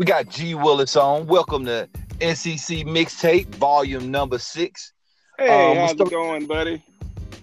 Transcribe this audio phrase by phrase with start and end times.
[0.00, 1.26] We got G Willis on.
[1.26, 1.86] Welcome to
[2.20, 4.94] NCC Mixtape, volume number six.
[5.38, 6.82] Hey, Um, how's it going, buddy?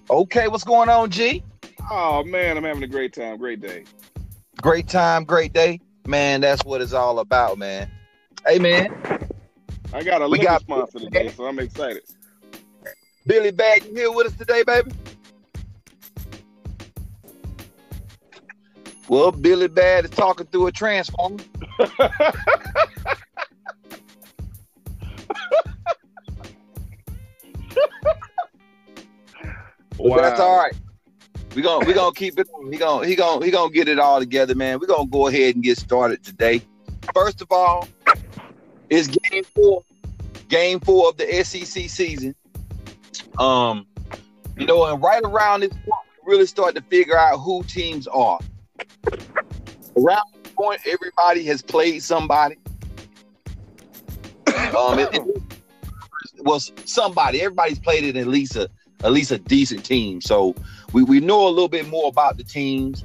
[0.09, 1.43] Okay, what's going on, G?
[1.91, 3.37] Oh man, I'm having a great time.
[3.37, 3.83] Great day.
[4.59, 5.79] Great time, great day.
[6.07, 7.91] Man, that's what it's all about, man.
[8.43, 8.91] Hey, man.
[9.93, 12.01] I got a We liquor got- sponsor today, so I'm excited.
[13.27, 14.89] Billy Bag, you here with us today, baby?
[19.10, 21.38] Well, Billy Bad is talking through a transformer.
[29.97, 30.74] But That's all right.
[31.56, 32.47] We gonna we gonna keep it.
[32.70, 34.80] He gonna he gonna he gonna get it all together, man.
[34.80, 36.61] We're gonna go ahead and get started today.
[37.16, 37.88] First of all,
[38.89, 39.83] it's game four,
[40.50, 42.36] game four of the SEC season.
[43.39, 43.88] Um,
[44.55, 48.08] you know, and right around this point, we really start to figure out who teams
[48.08, 48.39] are.
[49.97, 52.55] Around this point, everybody has played somebody.
[54.77, 55.41] Um, it, it-
[56.39, 57.41] well, somebody.
[57.41, 58.69] Everybody's played it at least a
[59.03, 60.21] at least a decent team.
[60.21, 60.55] So
[60.93, 63.03] we, we know a little bit more about the teams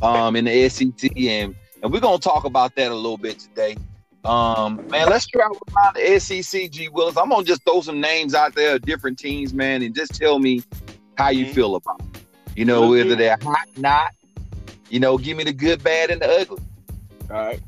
[0.00, 3.76] um, in the SEC, and and we're gonna talk about that a little bit today.
[4.24, 7.16] Um, man, let's travel around the SEC, G Willis.
[7.16, 10.38] I'm gonna just throw some names out there of different teams, man, and just tell
[10.38, 10.62] me
[11.16, 11.54] how you Mhm.
[11.54, 12.00] feel about.
[12.14, 12.22] It.
[12.56, 14.12] You know, whether they're hot, not.
[14.90, 16.62] You know, give me the good, bad, and the ugly.
[17.30, 17.60] All right.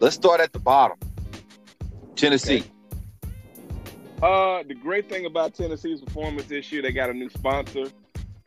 [0.00, 0.98] Let's start at the bottom.
[2.16, 2.64] Tennessee.
[4.22, 7.84] Uh, the great thing about Tennessee's performance this year, they got a new sponsor.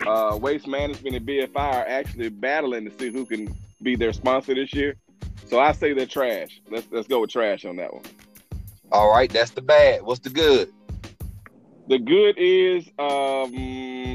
[0.06, 4.56] Uh, Waste Management and BFI are actually battling to see who can be their sponsor
[4.56, 4.96] this year.
[5.48, 6.62] So I say they're trash.
[6.70, 8.04] Let's let's go with trash on that one.
[8.92, 10.02] All right, that's the bad.
[10.02, 10.72] What's the good?
[11.88, 13.54] The good is um,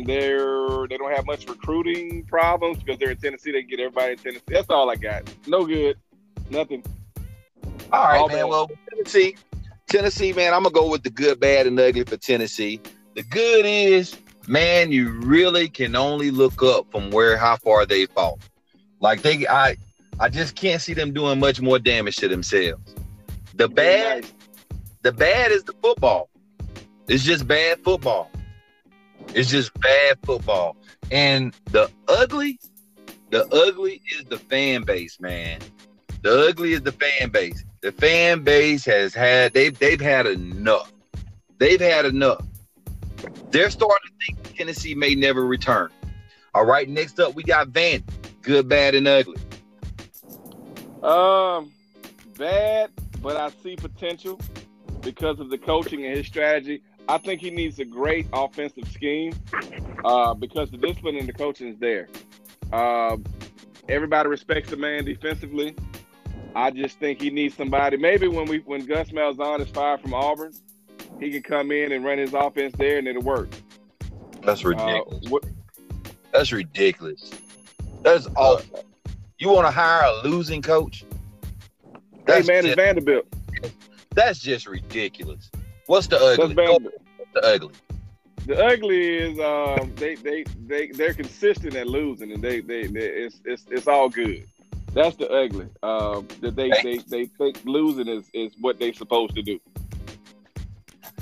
[0.07, 3.53] they're they don't have much recruiting problems because they're in Tennessee.
[3.53, 4.45] They get everybody in Tennessee.
[4.49, 5.23] That's all I got.
[5.47, 5.97] No good.
[6.51, 6.83] Nothing.
[7.93, 8.37] All right, All man.
[8.39, 8.45] bad.
[8.45, 9.37] Well, Tennessee,
[9.89, 10.55] Tennessee, man.
[10.55, 12.81] I'm gonna go with the good, bad, and ugly for Tennessee.
[13.15, 14.17] The good is,
[14.47, 18.39] man, you really can only look up from where how far they fall.
[19.01, 19.77] Like they, I,
[20.19, 22.95] I just can't see them doing much more damage to themselves.
[23.55, 24.27] The bad,
[25.03, 26.29] the bad is the football.
[27.09, 28.31] It's just bad football.
[29.35, 30.77] It's just bad football.
[31.11, 32.59] And the ugly,
[33.31, 35.61] the ugly is the fan base, man.
[36.23, 37.65] The ugly is the fan base.
[37.83, 40.93] The fan base has had they've they've had enough.
[41.59, 42.45] They've had enough.
[43.51, 45.91] They're starting to think Tennessee may never return.
[46.55, 48.03] All right, next up we got Van.
[48.43, 49.37] Good, bad, and ugly.
[51.03, 51.73] Um,
[52.39, 52.91] bad,
[53.23, 54.41] but I see potential
[55.03, 56.83] because of the coaching and his strategy.
[57.09, 59.33] I think he needs a great offensive scheme
[60.05, 62.09] uh, because the discipline and the coaching is there.
[62.73, 63.17] Uh,
[63.89, 65.75] everybody respects the man defensively.
[66.55, 67.97] I just think he needs somebody.
[67.97, 70.53] Maybe when we when Gus Malzahn is fired from Auburn,
[71.21, 73.49] he can come in and run his offense there, and it'll work.
[74.43, 75.29] That's Uh, ridiculous.
[75.29, 75.45] what,
[76.33, 77.31] That's ridiculous.
[78.03, 78.85] That's awful.
[79.39, 81.05] You want to hire a losing coach?
[82.27, 83.27] hey man, just, it's Vanderbilt.
[84.15, 85.51] that's just ridiculous.
[85.87, 86.55] What's the ugly?
[86.55, 87.75] What's the ugly?
[88.47, 93.01] The ugly is um, they they they they're consistent at losing, and they they, they
[93.01, 94.47] it's, it's it's all good.
[94.93, 95.67] That's the ugly.
[95.83, 99.61] Um, that they, they they think losing is is what they're supposed to do.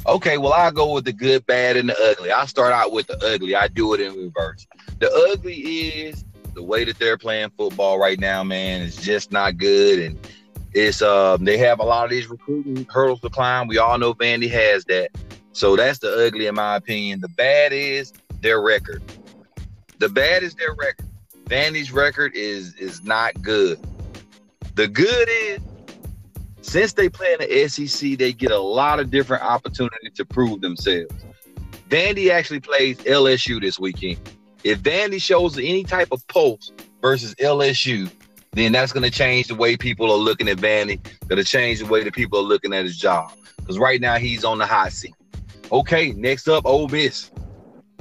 [0.06, 2.30] Okay, well, I'll go with the good, bad, and the ugly.
[2.30, 3.54] I'll start out with the ugly.
[3.54, 4.66] I do it in reverse.
[4.98, 9.56] The ugly is the way that they're playing football right now, man, is just not
[9.56, 9.98] good.
[9.98, 10.18] And
[10.74, 13.68] it's um they have a lot of these recruiting hurdles to climb.
[13.68, 15.10] We all know Vandy has that.
[15.52, 17.20] So that's the ugly in my opinion.
[17.20, 19.02] The bad is their record.
[19.98, 21.08] The bad is their record.
[21.44, 23.78] Vandy's record is is not good.
[24.74, 25.60] The good is
[26.62, 30.60] since they play in the SEC, they get a lot of different opportunities to prove
[30.60, 31.14] themselves.
[31.88, 34.18] Vandy actually plays LSU this weekend.
[34.64, 36.72] If Vandy shows any type of pulse
[37.02, 38.10] versus LSU,
[38.54, 41.00] then that's going to change the way people are looking at Vandy.
[41.28, 43.32] Going to change the way that people are looking at his job.
[43.56, 45.14] Because right now he's on the hot seat.
[45.72, 47.30] Okay, next up, Ole Miss.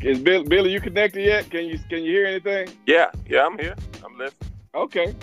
[0.02, 1.50] Is Bill, Billy you connected yet?
[1.50, 2.68] Can you can you hear anything?
[2.86, 3.74] Yeah, yeah, I'm here.
[4.04, 4.52] I'm listening.
[4.76, 5.16] Okay,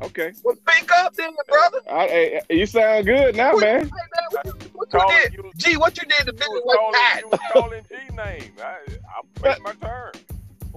[0.00, 0.32] okay.
[0.44, 1.78] Well, speak up, then, brother.
[1.90, 3.80] I, hey, you sound good now, What, man.
[3.80, 3.90] hey, man,
[4.30, 5.32] what, you- what you Calling did?
[5.34, 8.52] you, Gee, what you did to Billy was was calling, you was calling G name.
[8.62, 8.76] I,
[9.18, 10.12] I'm waiting my turn.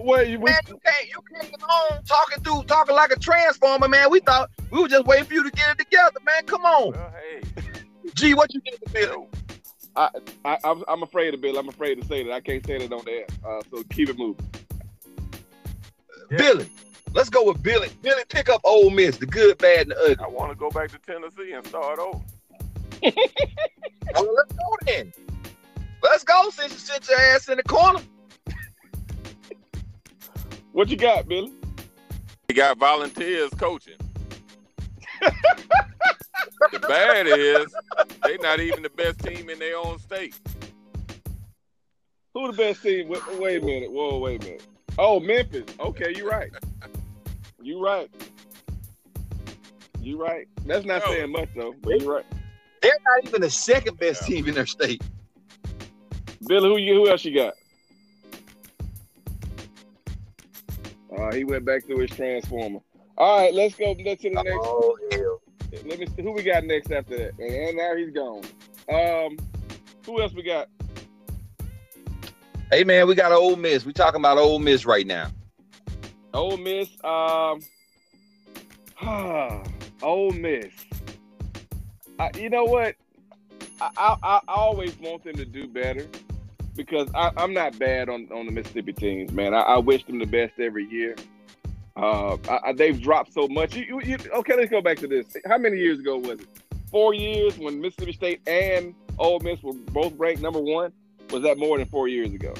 [0.04, 0.40] What you?
[0.40, 4.10] Man, you can't you came along talking through talking like a transformer, man.
[4.10, 6.46] We thought we were just waiting for you to get it together, man.
[6.46, 6.92] Come on.
[6.92, 7.62] Well, hey,
[8.16, 9.08] Gee, what you did to Bill?
[9.08, 10.10] yo,
[10.46, 11.58] I, I'm, I'm afraid of Bill.
[11.58, 12.32] I'm afraid to say that.
[12.32, 13.26] I can't say that on the air.
[13.46, 14.46] Uh, so keep it moving.
[16.30, 16.38] Yeah.
[16.38, 16.70] Billy,
[17.14, 17.90] Let's go with Billy.
[18.02, 20.26] Billy, pick up Ole Miss, the good, bad, and the ugly.
[20.26, 22.22] I want to go back to Tennessee and start over.
[24.14, 25.14] Well, let's go then.
[26.04, 28.02] Let's go since you sit your ass in the corner.
[30.74, 31.52] What you got, Billy?
[32.48, 33.98] He got volunteers coaching.
[35.22, 37.74] the bad is
[38.24, 40.38] they not even the best team in their own state.
[42.34, 43.10] Who the best team?
[43.10, 43.92] Wait, wait a minute.
[43.92, 44.68] Whoa, wait a minute.
[44.98, 45.66] Oh, Memphis.
[45.80, 46.52] Okay, you're right.
[47.62, 48.10] You're right.
[50.02, 50.48] You're right.
[50.66, 51.12] That's not No.
[51.12, 52.26] saying much though, but you're right.
[52.82, 55.02] They're not even the second best team in their state.
[56.48, 56.96] Billy, who you?
[56.96, 57.54] Who else you got?
[61.18, 62.80] Uh, he went back to his transformer.
[63.18, 63.96] All right, let's go.
[64.04, 64.58] Let's to the next.
[64.62, 64.98] Oh.
[65.86, 67.40] Let me see who we got next after that.
[67.40, 68.44] And now he's gone.
[68.90, 69.38] Um,
[70.06, 70.68] who else we got?
[72.72, 73.86] Hey, man, we got Ole Miss.
[73.86, 75.30] We talking about Ole Miss right now.
[76.34, 76.90] Ole Miss.
[77.04, 77.62] Um,
[80.02, 80.74] Ole Miss.
[82.20, 82.96] I, you know what?
[83.80, 86.08] I, I I always want them to do better
[86.86, 89.54] because I, I'm not bad on, on the Mississippi teams, man.
[89.54, 91.16] I, I wish them the best every year.
[91.96, 93.76] Uh, I, I, they've dropped so much.
[93.76, 95.36] You, you, you, okay, let's go back to this.
[95.46, 96.48] How many years ago was it?
[96.90, 100.92] Four years when Mississippi State and Ole Miss were both ranked number one.
[101.32, 102.54] Was that more than four years ago?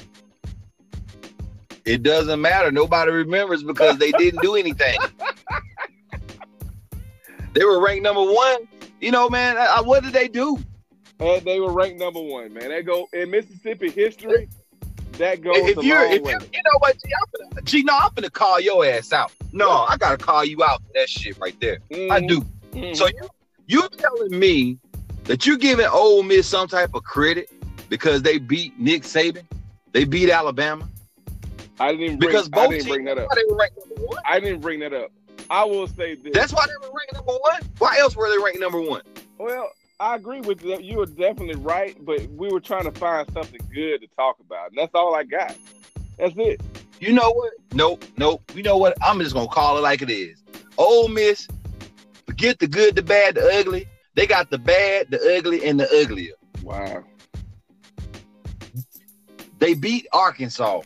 [1.84, 2.70] It doesn't matter.
[2.70, 4.98] Nobody remembers because they didn't do anything.
[7.52, 8.68] they were ranked number one.
[9.00, 10.58] You know, man, I- what did they do?
[11.22, 12.68] And they were ranked number one, man.
[12.70, 14.48] They go in Mississippi history.
[15.18, 16.32] That goes If you're, if way.
[16.32, 19.30] you, you know what, G, I'm finna, G, no, I'm gonna call your ass out.
[19.52, 21.78] No, I gotta call you out for that shit right there.
[21.92, 22.40] I Mhm, do.
[22.72, 22.96] mhm.
[22.96, 23.28] So you,
[23.66, 24.78] you telling me
[25.24, 27.50] that you giving Ole Miss some type of credit
[27.88, 29.44] because they beat Nick Saban,
[29.92, 30.88] they beat Alabama
[31.78, 33.28] I didn't even bring, because I didn't bring that up.
[33.34, 34.22] they were ranked number one.
[34.26, 35.10] I didn't bring that up.
[35.50, 36.32] I will say this.
[36.32, 37.60] That's why they were ranked number one.
[37.78, 39.02] Why else were they ranked number one?
[39.38, 39.70] well,
[40.02, 40.80] I agree with you.
[40.80, 44.70] You were definitely right, but we were trying to find something good to talk about,
[44.70, 45.56] and that's all I got.
[46.18, 46.60] That's it.
[46.98, 47.52] You know what?
[47.72, 48.42] Nope, nope.
[48.52, 48.96] You know what?
[49.00, 50.42] I'm just gonna call it like it is.
[50.76, 51.46] Ole Miss,
[52.26, 53.86] forget the good, the bad, the ugly.
[54.16, 56.34] They got the bad, the ugly, and the uglier.
[56.64, 57.04] Wow.
[59.60, 60.80] They beat Arkansas.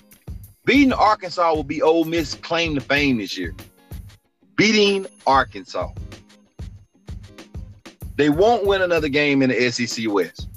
[0.67, 3.55] Beating Arkansas will be Ole Miss claim to fame this year.
[4.57, 5.89] Beating Arkansas.
[8.17, 10.49] They won't win another game in the SEC West.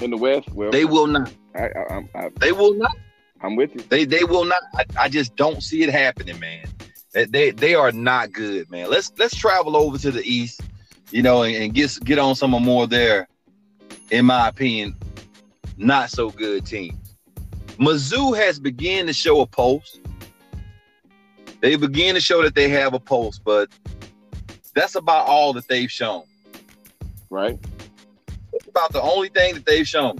[0.00, 1.32] In the West, well, They will not.
[1.54, 2.96] I, I, I'm, I, They will not.
[3.40, 3.80] I'm with you.
[3.88, 4.62] They they will not.
[4.74, 6.66] I, I just don't see it happening, man.
[7.12, 8.90] They, they they are not good, man.
[8.90, 10.60] Let's let's travel over to the east,
[11.12, 13.28] you know, and, and get get on some more there.
[14.10, 14.96] in my opinion,
[15.76, 17.16] not so good teams.
[17.78, 20.00] Mizzou has begun to show a pulse.
[21.60, 23.68] They begin to show that they have a pulse, but
[24.74, 26.24] that's about all that they've shown.
[27.30, 27.58] Right.
[28.52, 30.18] It's about the only thing that they've shown.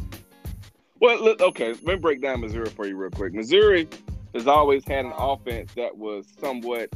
[1.01, 1.69] Well, look, okay.
[1.69, 3.33] Let me break down Missouri for you real quick.
[3.33, 3.89] Missouri
[4.35, 6.91] has always had an offense that was somewhat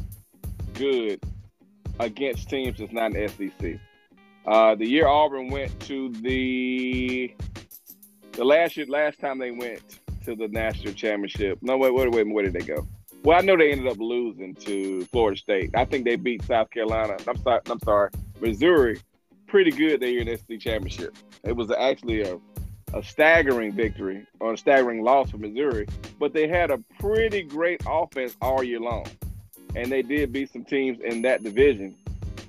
[0.74, 1.20] good
[2.00, 3.80] against teams that's not in the SEC.
[4.46, 7.32] Uh, the year Auburn went to the
[8.32, 11.58] the last year, last time they went to the national championship.
[11.62, 12.86] No, wait, wait, wait, where did they go?
[13.24, 15.70] Well, I know they ended up losing to Florida State.
[15.76, 17.16] I think they beat South Carolina.
[17.28, 18.10] I'm sorry, I'm sorry,
[18.40, 19.00] Missouri.
[19.52, 21.14] Pretty good that year in the championship.
[21.44, 22.40] It was actually a
[22.94, 25.86] a staggering victory or a staggering loss for Missouri,
[26.18, 29.04] but they had a pretty great offense all year long.
[29.76, 31.94] And they did beat some teams in that division,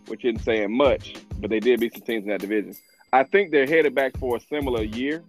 [0.07, 2.73] which isn't saying much, but they did beat some teams in that division.
[3.11, 5.25] I think they're headed back for a similar year.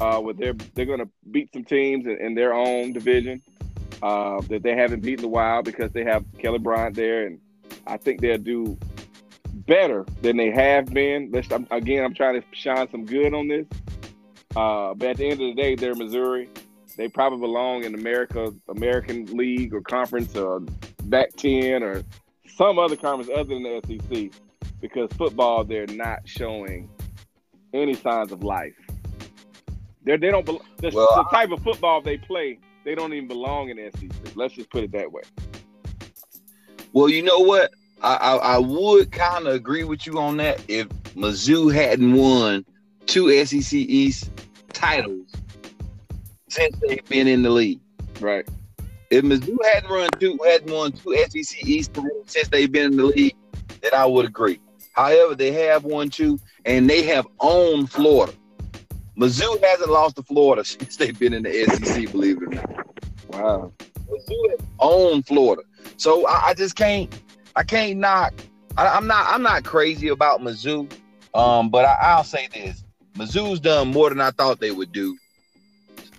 [0.00, 3.42] Uh, where they're they're going to beat some teams in, in their own division
[4.02, 7.38] uh, that they haven't beaten in a while because they have Kelly Bryant there, and
[7.86, 8.78] I think they'll do
[9.66, 11.30] better than they have been.
[11.32, 13.66] Let's, I'm, again, I'm trying to shine some good on this.
[14.54, 16.48] Uh, but at the end of the day, they're Missouri.
[16.96, 20.60] They probably belong in America, American League or conference or
[21.04, 22.02] back ten or
[22.56, 24.40] some other conference other than the SEC,
[24.80, 26.88] because football they're not showing
[27.74, 28.74] any signs of life.
[30.04, 30.46] They're, they don't.
[30.46, 30.58] The,
[30.94, 34.36] Well, the type of football they play, they don't even belong in the SEC.
[34.36, 35.22] Let's just put it that way.
[36.94, 37.72] Well, you know what?
[38.14, 42.64] I I, would kind of agree with you on that if Mizzou hadn't won
[43.06, 44.30] two SEC East
[44.72, 45.32] titles
[46.48, 47.80] since they've been in the league.
[48.20, 48.48] Right.
[49.10, 52.96] If Mizzou hadn't run two hadn't won two SEC East titles since they've been in
[52.96, 53.36] the league,
[53.80, 54.60] then I would agree.
[54.92, 58.32] However, they have won two, and they have owned Florida.
[59.18, 62.10] Mizzou hasn't lost to Florida since they've been in the SEC.
[62.12, 62.86] Believe it or not.
[63.30, 63.72] Wow.
[64.08, 65.62] Mizzou has owned Florida.
[65.96, 67.12] So I, I just can't.
[67.56, 68.34] I can't knock.
[68.76, 69.26] I, I'm not.
[69.28, 70.92] I'm not crazy about Mizzou.
[71.34, 72.84] Um, but I, I'll say this:
[73.14, 75.16] Mizzou's done more than I thought they would do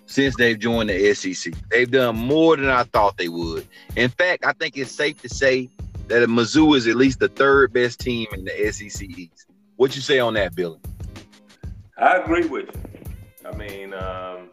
[0.08, 1.53] since they've joined the SEC.
[1.70, 3.67] They've done more than I thought they would.
[3.96, 5.70] In fact, I think it's safe to say
[6.08, 9.46] that Mizzou is at least the third best team in the SEC East.
[9.75, 10.79] What you say on that, Billy?
[11.98, 12.82] I agree with you.
[13.46, 14.50] I mean, um,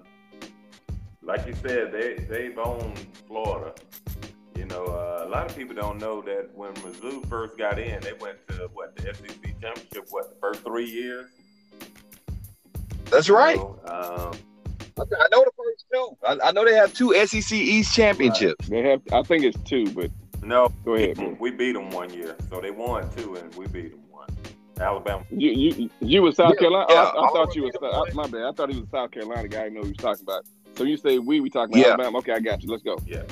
[1.23, 3.75] like you said, they they've owned Florida.
[4.57, 8.01] You know, uh, a lot of people don't know that when Mizzou first got in,
[8.01, 10.07] they went to what the SEC championship.
[10.11, 11.31] What the first three years?
[13.07, 13.57] That's right.
[13.57, 14.39] You know, um,
[14.99, 16.17] I know the first two.
[16.27, 18.69] I, I know they have two SEC East championships.
[18.69, 19.03] They have.
[19.13, 20.11] I think it's two, but
[20.43, 21.17] no, go ahead.
[21.17, 21.37] bro.
[21.41, 24.29] we beat them one year, so they won two, and we beat them one.
[24.81, 25.25] Alabama.
[25.31, 26.87] You you you was South Yeah, Carolina.
[26.91, 27.73] yeah, oh, I, I thought you was.
[27.83, 28.43] I- I, my bad.
[28.45, 29.61] I thought he was a South Carolina guy.
[29.61, 30.45] I didn't know what he was talking about.
[30.77, 31.41] So you say we?
[31.41, 31.93] We talking about Yeah.
[31.93, 32.19] Alabama?
[32.19, 32.71] Okay, I got you.
[32.71, 32.99] Let's go.
[33.07, 33.23] Yeah.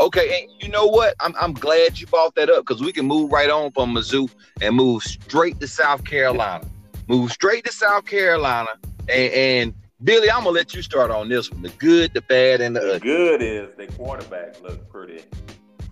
[0.00, 1.14] Okay, and you know what?
[1.20, 4.30] I'm I'm glad you brought that up because we can move right on from Mizzou
[4.60, 6.64] and move straight to South Carolina.
[7.08, 8.68] Move straight to South Carolina,
[9.08, 9.74] and, and
[10.04, 12.80] Billy, I'm gonna let you start on this one: the good, the bad, and the
[12.80, 13.08] The ugly.
[13.08, 15.24] good is the quarterback looked pretty,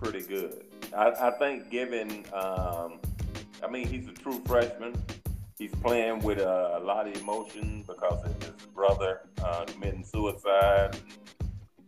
[0.01, 0.63] pretty good.
[0.95, 2.99] I, I think given, um,
[3.61, 4.93] I mean, he's a true freshman.
[5.57, 10.95] He's playing with a, a lot of emotion because of his brother uh, committing suicide.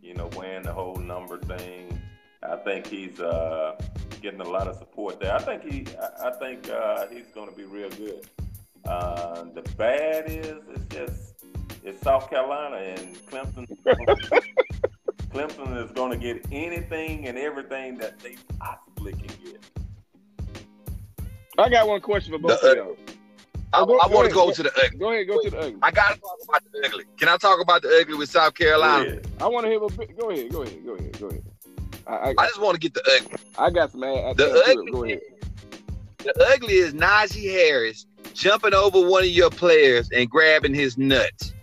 [0.02, 1.98] You know, wearing the whole number thing.
[2.42, 3.78] I think he's uh,
[4.22, 5.34] getting a lot of support there.
[5.34, 8.26] I think he, I, I think uh, he's going to be real good.
[8.86, 11.44] Uh, the bad is it's just
[11.84, 13.66] it's South Carolina and Clemson.
[15.32, 19.60] Clemson is going to get anything and everything that they possibly can get.
[21.58, 22.96] I got one question for both The- of y'all.
[23.72, 24.98] I, Go- I want to go go- to the ugly.
[24.98, 25.28] Go ahead.
[25.28, 25.76] Go to the ugly.
[25.82, 27.04] I gotta talk about the ugly.
[27.16, 29.10] Can I talk about the ugly with South Carolina?
[29.14, 29.44] Yeah.
[29.44, 30.18] I want to hear a bit.
[30.18, 30.50] Go ahead.
[30.50, 30.84] Go ahead.
[30.84, 31.20] Go ahead.
[31.20, 31.44] Go ahead.
[32.06, 33.36] I I, I just want to get the ugly.
[33.58, 34.02] I got some.
[34.04, 34.78] ad- The add to it.
[34.78, 35.20] ugly, Go ahead.
[36.18, 41.54] the ugly is Najee Harris jumping over one of your players and grabbing his nuts.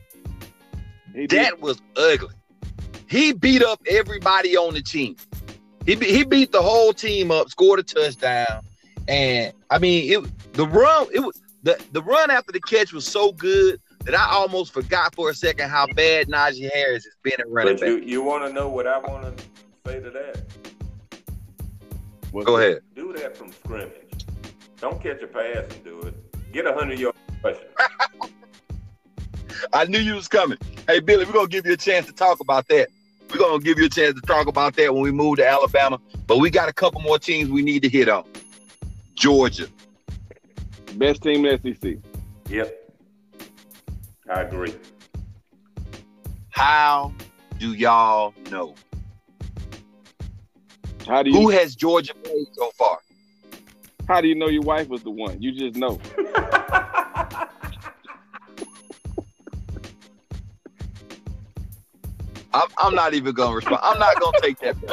[1.14, 1.32] He did.
[1.46, 2.30] That was ugly.
[3.10, 5.16] He beat up everybody on the team.
[5.86, 8.62] He be, he beat the whole team up, scored a touchdown,
[9.08, 10.54] and I mean it.
[10.54, 14.26] The run it was the the run after the catch was so good that I
[14.32, 17.90] almost forgot for a second how bad Najee Harris has been at running But back.
[17.90, 19.44] you, you want to know what I want to
[19.88, 20.42] say to that?
[22.32, 22.80] What's Go ahead.
[22.96, 24.26] Do that from scrimmage.
[24.82, 26.52] Don't catch a pass and do it.
[26.52, 27.64] Get a hundred yard rushing.
[29.74, 30.58] I knew you was coming.
[30.88, 32.90] Hey Billy, we're gonna give you a chance to talk about that.
[33.32, 36.00] We're gonna give you a chance to talk about that when we move to Alabama.
[36.28, 38.26] But we got a couple more teams we need to hit on.
[39.16, 39.68] Georgia.
[40.96, 41.96] Best team in SEC.
[42.50, 42.94] Yep.
[44.30, 44.76] I agree.
[46.50, 47.14] How
[47.58, 48.76] do y'all know?
[51.08, 53.00] How do you Who has Georgia played so far?
[54.08, 55.42] How do you know your wife was the one?
[55.42, 56.00] You just know.
[62.54, 63.80] I'm, I'm not even gonna respond.
[63.84, 64.92] I'm not gonna take that bait.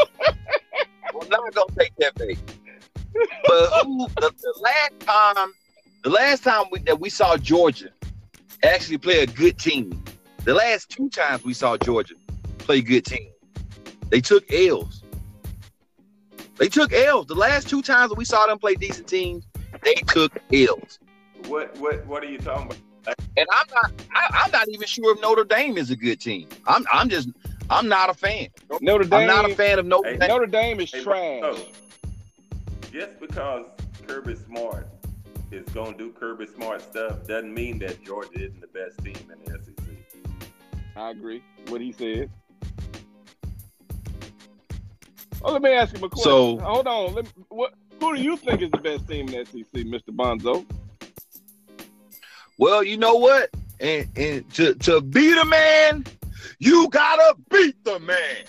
[1.20, 2.38] I'm not gonna take that bait.
[3.46, 5.52] But who, the, the last time,
[6.02, 7.88] the last time we, that we saw Georgia
[8.62, 10.02] actually play a good team,
[10.44, 12.14] the last two times we saw Georgia
[12.58, 13.30] play good team,
[14.10, 14.93] they took L's.
[16.56, 17.26] They took L's.
[17.26, 19.44] The last two times that we saw them play decent teams,
[19.82, 20.98] they took L's.
[21.48, 23.16] what what what are you talking about?
[23.36, 26.48] And I'm not, I, I'm not even sure if Notre Dame is a good team.
[26.66, 27.28] I'm, I'm just,
[27.68, 28.46] I'm not a fan.
[28.80, 29.20] Notre Dame.
[29.20, 30.28] I'm not a fan of Notre Hey, Dame.
[30.28, 31.40] Notre Dame is Hey, trash.
[31.40, 31.58] bro,
[32.92, 33.66] Just because
[34.06, 34.88] Kirby Smart
[35.50, 39.16] is going to do Kirby Smart stuff doesn't mean that Georgia isn't the best team
[39.30, 39.84] in the SEC.
[40.96, 41.42] I agree.
[41.68, 42.30] What he said.
[45.44, 46.24] Oh, let me ask him a question.
[46.30, 47.14] So- hold on.
[47.14, 47.74] Let me, what?
[48.00, 50.08] Who do you think is the best team in the SEC, Mr.
[50.10, 50.66] Bonzo?
[52.58, 53.50] Well, you know what?
[53.80, 56.04] And and to to beat a man,
[56.58, 58.44] you gotta beat the man.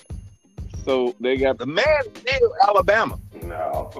[0.83, 1.57] So they got.
[1.57, 3.19] The man is still Alabama.
[3.43, 3.91] No.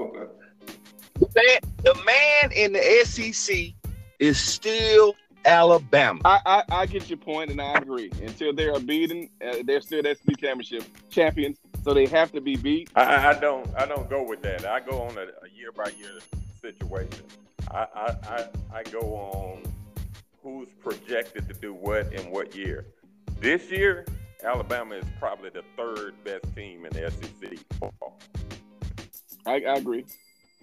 [1.20, 3.74] The man, the man in the SEC
[4.20, 6.20] is still Alabama.
[6.26, 8.12] I, I, I get your point, and I agree.
[8.22, 12.56] Until they are beaten, uh, they're still SEC championship champions, so they have to be
[12.56, 12.90] beat.
[12.96, 14.66] I- I, I don't I don't go with that.
[14.66, 16.18] I go on a, a year by year
[16.62, 17.24] situation.
[17.72, 18.46] I, I, I,
[18.80, 19.64] I go on
[20.42, 22.86] who's projected to do what in what year.
[23.40, 24.06] This year,
[24.44, 28.20] Alabama is probably the third best team in the SEC football.
[29.46, 30.06] I, I agree,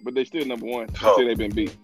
[0.03, 1.11] but they're still number one Oh.
[1.11, 1.75] until they've been beat.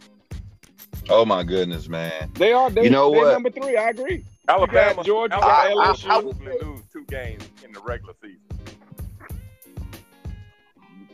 [1.10, 2.30] Oh my goodness, man.
[2.36, 2.70] They are.
[2.70, 3.32] They, You know they're what?
[3.32, 3.78] number three.
[3.78, 4.26] I agree.
[4.50, 6.04] Alabama, Georgia, you Alabama got will LSU.
[6.06, 8.40] probably lose two games in the regular season.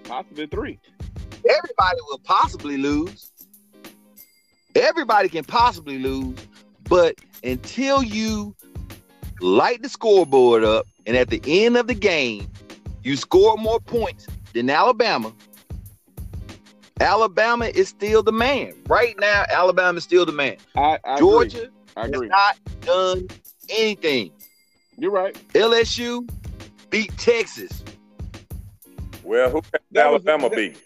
[0.08, 0.80] Possibly three.
[1.48, 3.32] Everybody will possibly lose.
[4.76, 6.38] Everybody can possibly lose,
[6.90, 8.56] but until you
[9.40, 12.48] light the scoreboard up and at the end of the game
[13.04, 15.32] you score more points than Alabama,
[17.00, 18.74] Alabama is still the man.
[18.88, 20.58] Right now, Alabama is still the man.
[20.76, 21.70] I, I Georgia agree.
[21.98, 22.28] I has agree.
[22.28, 23.28] not done
[23.70, 24.32] anything.
[24.98, 25.36] You're right.
[25.54, 26.30] LSU
[26.90, 27.84] beat Texas.
[29.26, 30.78] Well, who can That was- Alabama that- beat?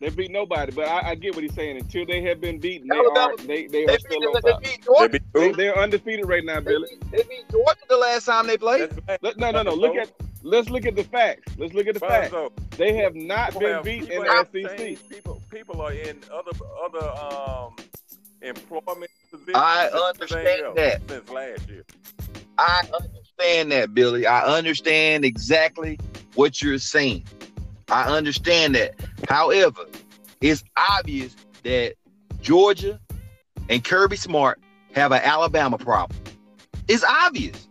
[0.00, 1.76] They beat nobody, but I, I get what he's saying.
[1.76, 4.42] Until they have been beaten, they Alabama- are they, they They are still they on
[4.42, 4.62] top.
[4.62, 5.56] beat They beat They, who?
[5.56, 6.88] they're undefeated right now, They Billy.
[7.00, 8.90] beat, they beat Georgia the last time they played.
[9.22, 9.74] Let, no, no, no.
[9.74, 10.12] Look at
[10.44, 11.52] let's look at the facts.
[11.58, 12.32] Let's look at the facts.
[12.76, 14.78] They have not people been have- beat in people the SEC.
[14.78, 15.08] changed.
[15.10, 16.52] People, people are in other
[16.84, 17.74] other um
[18.40, 19.56] employment positions.
[19.56, 21.00] I understand that.
[21.08, 21.84] since last year.
[22.56, 24.28] I understand that, Billy.
[24.28, 25.98] I understand exactly
[26.34, 27.24] what you're saying.
[27.88, 28.94] I understand that.
[29.28, 29.82] However,
[30.40, 31.94] it's obvious that
[32.40, 33.00] Georgia
[33.68, 34.60] and Kirby Smart
[34.94, 36.18] have an Alabama problem.
[36.86, 37.68] It's obvious.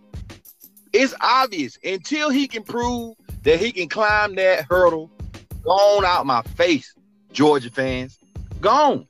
[0.94, 1.78] It's obvious.
[1.84, 5.10] Until he can prove that he can climb that hurdle,
[5.64, 6.94] gone out my face,
[7.32, 8.18] Georgia fans.
[8.62, 9.08] Gone.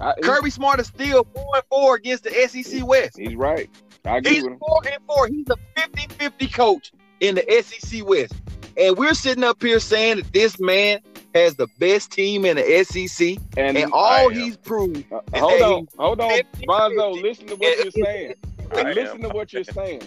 [0.00, 3.16] I, Kirby Smart is still 4 and 4 against the SEC West.
[3.18, 3.70] he's right.
[4.04, 4.58] I agree He's with him.
[4.58, 5.28] four and four.
[5.28, 8.34] He's a 50-50 coach in the SEC West.
[8.76, 11.00] And we're sitting up here saying that this man
[11.34, 13.38] has the best team in the SEC.
[13.56, 15.04] And, And all he's proved.
[15.12, 17.22] uh, hold on, hold on, 50, Bonzo.
[17.22, 18.34] Listen to what you're saying.
[18.94, 20.02] Listen to what you're saying.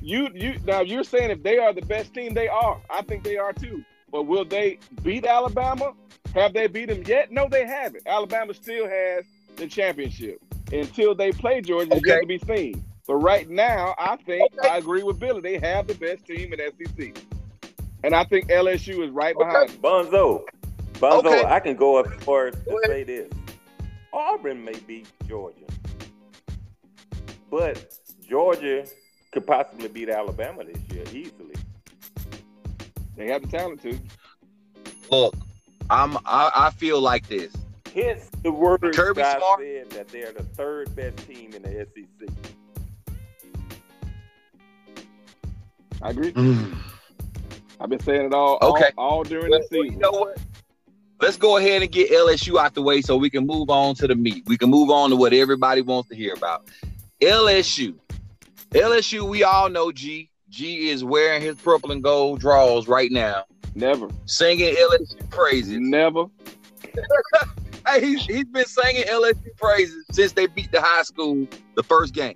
[0.00, 2.80] You you now you're saying if they are the best team, they are.
[2.90, 3.84] I think they are too.
[4.10, 5.92] But will they beat Alabama?
[6.34, 7.32] Have they beat them yet?
[7.32, 8.06] No, they haven't.
[8.06, 9.24] Alabama still has
[9.56, 10.38] the championship.
[10.72, 12.10] Until they play Georgia, it's Okay.
[12.10, 12.84] yet to be seen.
[13.08, 14.68] But right now, I think Okay.
[14.68, 15.40] I agree with Billy.
[15.40, 17.16] They have the best team in SEC.
[18.04, 19.78] And I think LSU is right behind them.
[19.78, 20.44] Bonzo,
[20.92, 21.44] Bonzo, Okay.
[21.46, 23.32] I can go as far as to say this:
[24.12, 25.64] Auburn may beat Georgia,
[27.50, 27.92] but
[28.28, 28.86] Georgia
[29.32, 31.54] could possibly beat Alabama this year easily.
[33.16, 33.98] They have the talent to.
[35.10, 35.34] Look,
[35.90, 37.52] I'm I, I feel like this.
[37.94, 39.60] Hence the word Kirby I Smart?
[39.60, 42.28] said that they're the third best team in the SEC.
[46.02, 46.32] I agree.
[46.32, 46.76] Mm.
[47.80, 48.90] I've been saying it all Okay.
[48.96, 50.38] all, all during Well, the well, you know what?
[51.20, 54.06] Let's go ahead and get LSU out the way so we can move on to
[54.06, 54.44] the meat.
[54.46, 56.68] We can move on to what everybody wants to hear about.
[57.20, 57.94] LSU.
[58.70, 60.30] LSU, we all know G.
[60.48, 64.08] G is wearing his purple and gold draws right now, Never.
[64.26, 65.78] singing LSU praises.
[65.80, 66.26] Never.
[67.86, 72.12] Hey, he's, he's been singing LSU praises since they beat the high school the first
[72.12, 72.34] game.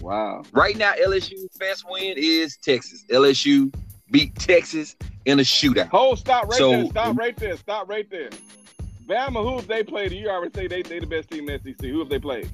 [0.00, 0.42] Wow.
[0.52, 3.04] Right now, LSU's best win is Texas.
[3.10, 3.74] LSU
[4.10, 5.88] beat Texas in a shootout.
[5.88, 6.86] Hold, stop right So- there.
[6.86, 7.56] Stop right there.
[7.56, 8.30] Stop right there.
[9.06, 10.12] Bama, who have they played?
[10.12, 11.80] You already say they they the best team in SEC.
[11.88, 12.50] Who have they played?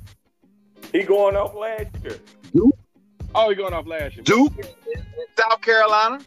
[0.93, 2.19] He going off last year.
[2.55, 2.77] Duke.
[3.35, 4.25] Oh, he going off last year.
[4.25, 4.53] Duke,
[5.39, 6.21] South Carolina.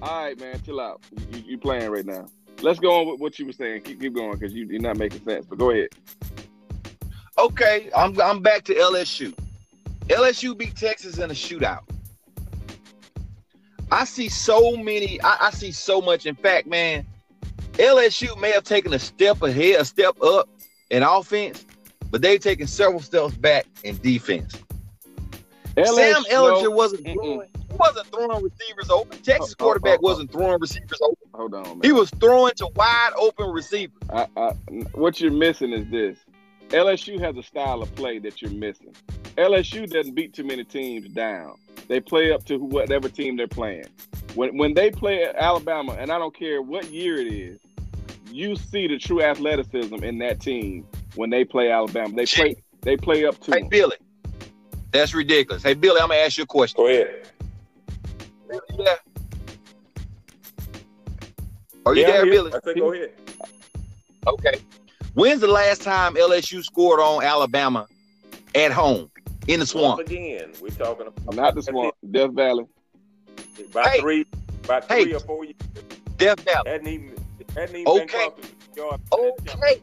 [0.00, 1.00] All right, man, chill out.
[1.32, 2.26] You, you, you playing right now.
[2.60, 3.82] Let's go on with what you were saying.
[3.82, 5.44] Keep, keep going because you, you're not making sense.
[5.46, 5.88] But go ahead.
[7.38, 9.34] Okay, I'm I'm back to LSU.
[10.08, 11.82] LSU beat Texas in a shootout.
[13.90, 15.20] I see so many.
[15.22, 16.26] I, I see so much.
[16.26, 17.06] In fact, man,
[17.74, 20.48] LSU may have taken a step ahead, a step up
[20.90, 21.66] in offense,
[22.10, 24.54] but they've taken several steps back in defense.
[25.74, 29.18] Sam LSU Ehlinger no, wasn't throwing, wasn't throwing receivers open.
[29.22, 30.08] Texas Oh, oh, quarterback oh, oh.
[30.10, 31.28] wasn't throwing receivers open.
[31.34, 31.80] Hold on, man.
[31.82, 33.96] He was throwing to wide open receivers.
[34.10, 34.50] I, I,
[34.92, 36.18] what you're missing is this.
[36.72, 38.94] LSU has a style of play that you're missing.
[39.36, 41.54] LSU doesn't beat too many teams down.
[41.88, 43.84] They play up to whatever team they're playing.
[44.34, 47.58] When when they play Alabama, and I don't care what year it is,
[48.30, 52.14] you see the true athleticism in that team when they play Alabama.
[52.14, 53.68] They play they play up to Hey them.
[53.68, 53.96] Billy,
[54.90, 55.62] that's ridiculous.
[55.62, 56.76] Hey Billy, I'm gonna ask you a question.
[56.78, 57.28] Go ahead.
[58.78, 58.94] Yeah.
[61.84, 62.52] Are you Yeah, there, Billy?
[62.54, 63.12] I said go ahead.
[64.26, 64.54] Okay.
[65.14, 67.86] When's the last time LSU scored on Alabama
[68.54, 69.10] at home
[69.46, 69.98] in the swamp?
[69.98, 72.64] Once again, we're talking about Not the swamp, Death Valley.
[73.70, 74.00] about Hey.
[74.00, 74.26] three,
[74.64, 75.04] about Hey.
[75.04, 75.56] three or four years.
[76.16, 76.70] Death Valley.
[76.70, 77.14] Hadn't even,
[77.54, 78.06] hadn't even Okay.
[78.06, 78.32] been close
[78.74, 79.00] to yard.
[79.12, 79.82] Okay.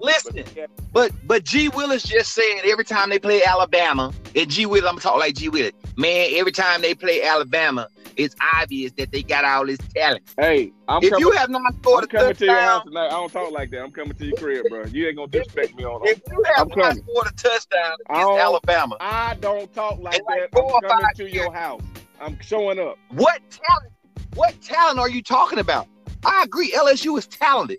[0.00, 4.66] Listen, But but but G Willis just said every time they play Alabama, and G
[4.66, 5.72] Willis, I'm talking like G Willis.
[5.96, 10.22] Man, every time they play Alabama, it's obvious that they got all this talent.
[10.38, 11.20] Hey, I'm if coming.
[11.26, 13.06] you have not I'm scored a coming to your house touchdown, tonight.
[13.06, 13.82] I don't talk like that.
[13.82, 14.84] I'm coming to your crib, bro.
[14.86, 17.02] You ain't gonna disrespect me on if you have I'm not coming.
[17.04, 20.58] scored a touchdown against don't- Alabama, I don't talk like In like that.
[20.58, 21.34] four I'm coming to years.
[21.34, 21.82] your house.
[22.20, 22.98] I'm showing up.
[23.10, 23.92] what talent?
[24.34, 25.88] What talent are you talking about?
[26.24, 26.70] I agree.
[26.72, 27.78] LSU is talented,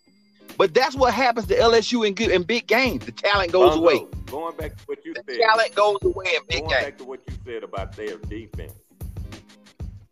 [0.58, 3.06] but that's what happens to LSU in good in big games.
[3.06, 4.06] The talent goes Bonzo, away.
[4.28, 5.40] Going back to what you The said.
[5.42, 6.84] talent goes away in big Going games.
[6.84, 8.74] back to what you said about their defense.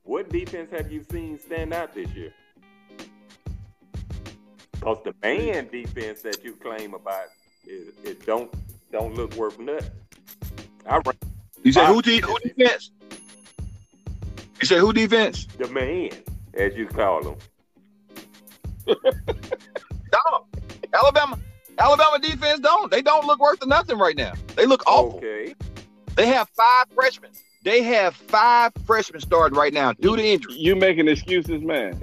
[0.04, 2.34] What defense have you seen stand out this year?
[4.74, 7.28] Because the man defense that you claim about
[7.68, 8.52] is it don't
[8.92, 9.92] don't look worth nothing.
[10.88, 11.18] I rank
[11.64, 12.92] You said who, de- who defense?
[14.60, 15.46] You said who defense?
[15.58, 16.10] the man,
[16.56, 17.36] as you call them.
[20.12, 20.46] Dog.
[20.94, 21.40] Alabama.
[21.78, 22.92] Alabama defense don't.
[22.92, 24.34] They don't look worth nothing right now.
[24.56, 25.18] They look awful.
[25.18, 25.56] Okay.
[26.16, 27.32] They have five freshmen.
[27.64, 30.54] They have five freshmen starting right now due to injury.
[30.56, 32.02] You making excuses, man?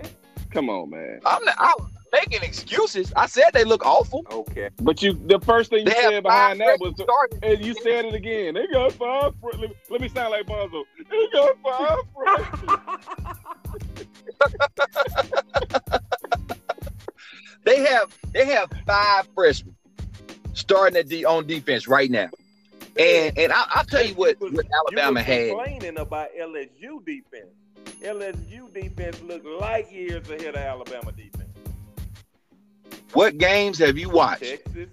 [0.50, 1.20] Come on, man.
[1.26, 1.74] I'm not I'm
[2.12, 3.12] making excuses.
[3.16, 4.24] I said they look awful.
[4.30, 4.70] Okay.
[4.80, 7.38] But you, the first thing you They said behind that was, starting.
[7.42, 8.54] and you said it again.
[8.54, 9.32] They got five.
[9.40, 10.84] fre- Let me, let me sound like Bonzo.
[11.10, 11.98] They got five.
[12.14, 12.78] freshmen.
[17.64, 19.74] They have they have five freshmen
[20.54, 22.30] starting at the on defense right now.
[22.98, 25.48] And and I, I'll tell you what, what Alabama you had.
[25.50, 27.46] complaining about LSU defense.
[28.02, 31.44] LSU defense looked light years ahead of Alabama defense.
[33.12, 34.42] What games have you watched?
[34.42, 34.88] Texas.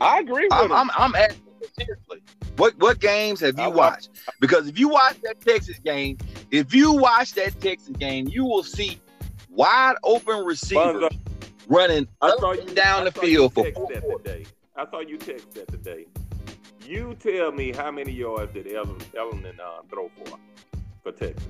[0.00, 0.72] I agree with I'm.
[0.72, 2.22] I'm, I'm asking you seriously.
[2.56, 4.10] What what games have you watched- watched?
[4.40, 6.18] Because if you watch that Texas game,
[6.50, 9.00] if you watch that Texas game, you will see
[9.50, 11.10] wide open receivers
[11.68, 14.24] running up saw and down I the field for four that quarters.
[14.32, 14.46] today.
[14.76, 16.06] I saw you text that today.
[16.84, 20.36] You tell me how many yards did Ellen, Ellen uh, throw for
[21.02, 21.46] for Texas?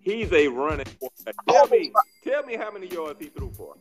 [0.00, 1.34] He's a running quarterback.
[1.48, 1.92] Tell me,
[2.24, 3.74] tell me how many yards he threw for.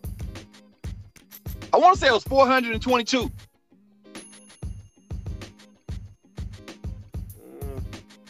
[1.73, 3.31] I want to say it was 422.
[7.39, 7.83] Mm,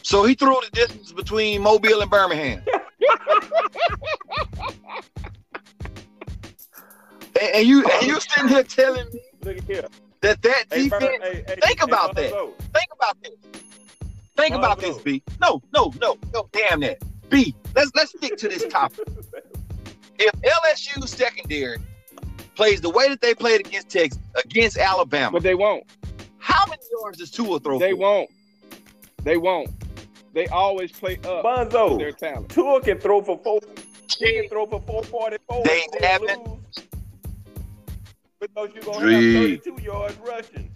[0.03, 2.61] So he threw the distance between Mobile and Birmingham.
[7.41, 9.87] and, and you and you sitting here telling me Look at here.
[10.21, 11.03] That that Hey, defense.
[11.03, 12.31] Bur- hey, hey, think hey, about that.
[12.33, 13.33] Bonzo, Think about this.
[14.37, 14.81] Think about Bonzo.
[14.81, 15.23] this, B.
[15.39, 16.49] No, no, no, no.
[16.51, 17.55] Damn that, B.
[17.75, 19.07] Let's let's stick to this topic.
[20.19, 21.77] If LSU secondary
[22.55, 25.83] plays the way that they played against Texas, against Alabama, but they won't.
[26.37, 27.79] how many yards does Tua throw?
[27.79, 27.97] They for?
[27.97, 28.29] won't.
[29.23, 29.69] They won't.
[30.33, 32.49] They always play up to their talent.
[32.49, 33.59] Tua can throw for four.
[34.17, 35.63] He can throw for four forty four.
[35.65, 36.59] They haven't- lose
[38.41, 39.33] because you're gonna Gee.
[39.33, 40.71] have thirty two yards rushing.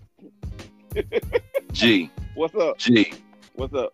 [1.74, 2.78] G, What's up?
[2.78, 3.14] G,
[3.56, 3.94] What's up?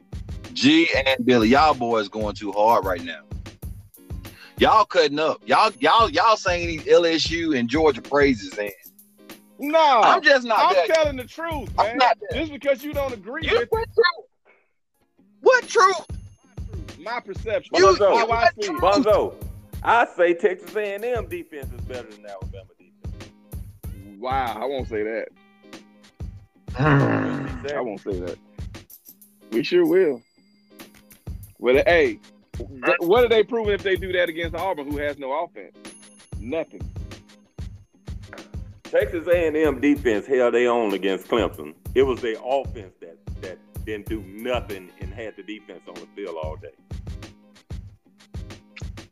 [0.54, 1.50] G, and Billy.
[1.50, 3.22] Y'all boys going too hard right now.
[4.58, 5.42] Y'all cutting up.
[5.46, 8.72] Y'all, y'all, y'all saying these LSU and Georgia praises, and
[9.58, 10.60] No, I'm just not.
[10.60, 11.04] I'm, just not there.
[11.04, 11.98] telling the truth, I'm man.
[11.98, 12.42] not there.
[12.42, 14.28] Just because you don't agree You, with what truth?
[15.42, 16.06] What truth?
[17.00, 18.50] my perception, You- Bonzo, I.
[18.80, 19.34] Bonzo,
[19.82, 22.81] I say Texas A&M defense is better than Alabama defense.
[24.22, 25.28] Wow, I won't say that.
[26.70, 28.38] She said- I won't say that.
[29.52, 30.22] We sure will.
[31.58, 32.20] Well, hey,
[32.56, 35.76] th- what are they proving if they do that against Auburn, who has no offense?
[36.40, 36.82] Nothing.
[38.84, 41.74] Texas A&M defense held their own against Clemson.
[41.96, 46.08] It was their offense that that didn't do nothing and had the defense on the
[46.16, 46.70] field all day.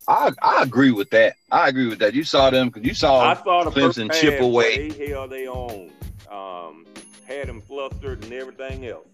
[0.09, 1.35] I I agree with that.
[1.51, 2.13] I agree with that.
[2.15, 4.89] You saw them because you saw I saw the Clemson chip away.
[4.89, 5.91] They held their own,
[6.31, 6.85] um,
[7.27, 9.07] had them flustered and everything else.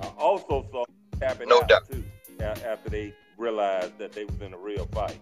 [0.00, 0.84] I also saw
[1.20, 1.90] tapping No out doubt.
[1.90, 2.04] too
[2.40, 5.18] after they realized that they was in a real fight.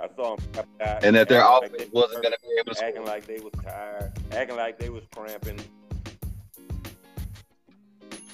[0.00, 2.84] I saw them out, and that their acting like wasn't going to be able to
[2.84, 3.06] acting score.
[3.06, 5.58] like they was tired, acting like they was cramping.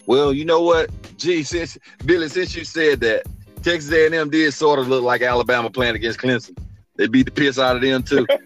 [0.07, 3.23] Well, you know what, Gee, since Billy, since you said that,
[3.63, 6.57] Texas A&M did sort of look like Alabama playing against Clemson.
[6.97, 8.27] They beat the piss out of them too.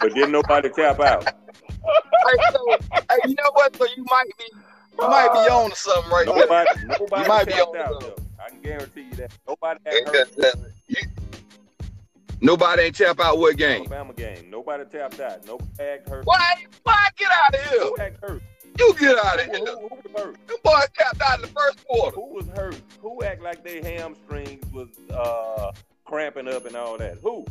[0.00, 1.24] But didn't nobody tap out.
[1.24, 3.74] hey, so, hey, you know what?
[3.74, 6.34] So you might be, you might be on to something right now.
[6.36, 8.00] Nobody, nobody might be on out.
[8.00, 8.14] Though.
[8.44, 10.36] I can guarantee you that nobody had Ain't hurt.
[10.36, 10.54] that-
[10.86, 10.96] you-
[12.40, 13.80] Nobody ain't tap out what game?
[13.80, 14.48] Alabama game.
[14.48, 15.44] Nobody tapped out.
[15.44, 16.24] No act hurt.
[16.24, 16.54] Why?
[16.84, 18.06] Why get out of here?
[18.06, 18.42] Act hurt?
[18.78, 19.66] You get out of Who, here.
[19.66, 20.46] who, who was hurt?
[20.46, 22.14] Them boys tapped out in the first quarter.
[22.14, 22.80] Who was hurt?
[23.02, 25.72] Who act like their hamstrings was uh,
[26.04, 27.18] cramping up and all that?
[27.22, 27.44] Who?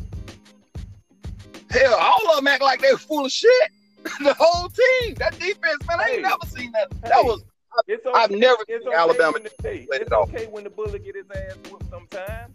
[1.70, 3.70] Hell, all of them act like they were full of shit.
[4.20, 5.14] the whole team.
[5.16, 6.22] That defense, man, I ain't Hey.
[6.22, 6.88] never seen that.
[7.02, 7.42] Hey, That was
[7.86, 8.18] It's okay.
[8.18, 11.04] I've never it's seen okay Alabama the, hey, play it's it okay when the bullet
[11.04, 12.54] get his ass whooped sometimes.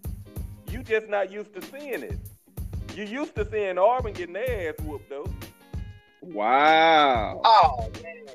[0.72, 2.18] You just not used to seeing it.
[2.96, 5.28] You used to seeing Auburn getting their ass whooped though.
[6.22, 7.42] Wow.
[7.44, 8.26] Oh man.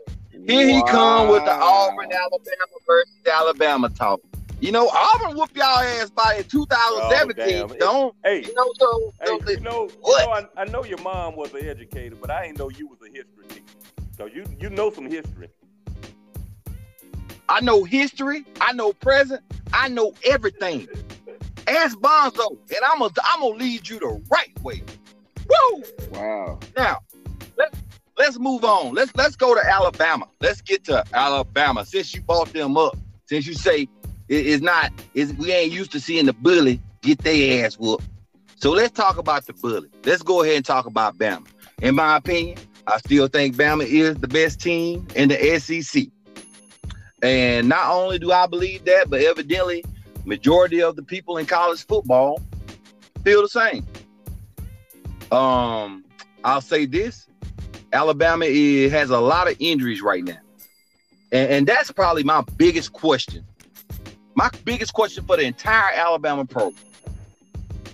[0.47, 4.21] Here he come with the Auburn, Alabama versus Alabama talk.
[4.61, 7.63] You know, Auburn whooped y'all ass by in 2017.
[7.63, 8.73] Oh, don't Hey, you know?
[8.79, 10.25] So, hey, so you know, you What?
[10.27, 12.99] know I, I know your mom was an educator, but I didn't know you was
[13.03, 13.63] a history teacher.
[14.17, 15.49] So you you know some history.
[17.49, 18.45] I know history.
[18.61, 19.43] I know present.
[19.73, 20.89] I know everything.
[21.69, 24.83] Ask Bonzo, and I'm gonna I'm gonna lead you the right way.
[25.49, 25.83] Woo!
[26.11, 26.59] Wow.
[26.77, 26.99] Now,
[27.57, 27.73] let
[28.19, 28.95] let's move on.
[28.95, 30.27] Let's let's go to Alabama.
[30.41, 31.87] Let's get to Alabama.
[31.87, 33.89] Since you brought them up, since you say
[34.29, 38.07] it is not is we ain't used to seeing the bully get their ass whooped.
[38.57, 39.89] So let's talk about the bully.
[40.05, 41.47] Let's go ahead and talk about Bama.
[41.81, 46.07] In my opinion, I still think Bama is the best team in the SEC.
[47.23, 49.85] And not only do I believe that, but evidently,
[50.25, 52.41] majority of the people in college football
[53.25, 53.87] feel the same.
[55.31, 56.05] Um,
[56.45, 57.28] I'll say this:
[57.93, 60.39] Alabama is, has a lot of injuries right now,
[61.33, 63.45] and, and that's probably my biggest question.
[64.35, 66.85] My biggest question for the entire Alabama program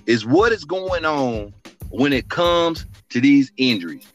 [0.07, 1.55] is what is going on
[1.91, 4.07] when it comes to these injuries.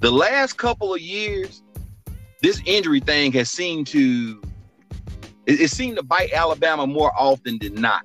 [0.00, 1.62] The last couple of years,
[2.42, 4.42] this injury thing has seemed to
[5.46, 8.04] it, it seemed to bite Alabama more often than not.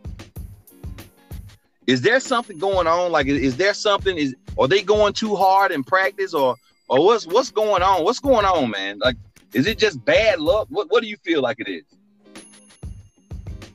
[1.88, 3.12] Is there something going on?
[3.12, 4.18] Like, is, is there something?
[4.18, 6.56] Is are they going too hard in practice, or
[6.90, 8.04] or what's what's going on?
[8.04, 9.00] What's going on, man?
[9.00, 9.16] Like,
[9.54, 10.68] is it just bad luck?
[10.70, 11.84] What what do you feel like it is?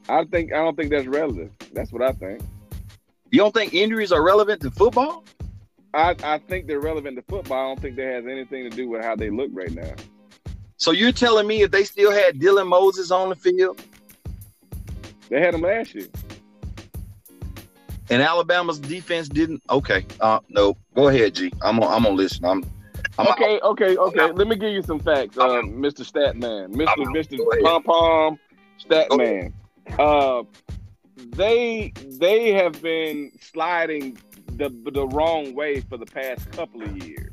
[0.09, 1.53] I think I don't think that's relevant.
[1.72, 2.42] That's what I think.
[3.31, 5.24] You don't think injuries are relevant to football?
[5.92, 7.59] I, I think they're relevant to football.
[7.59, 9.94] I don't think that has anything to do with how they look right now.
[10.77, 13.81] So you're telling me if they still had Dylan Moses on the field
[15.31, 16.07] They had him last year.
[18.11, 19.62] and Alabama's defense didn't?
[19.70, 21.53] Okay, uh, no, go ahead, G.
[21.62, 22.44] I'm on, I'm on listen.
[22.44, 22.70] I'm, I'm
[23.18, 24.33] Okay, okay, okay.
[24.33, 26.00] Let me give you some facts, uh, Mr.
[26.00, 27.05] Statman, Mr.
[27.14, 27.62] Mr.
[27.62, 28.38] Pom Pom
[28.85, 29.53] Statman.
[29.98, 30.42] Uh,
[31.16, 34.18] they they have been sliding
[34.57, 37.33] the the wrong way for the past couple of years.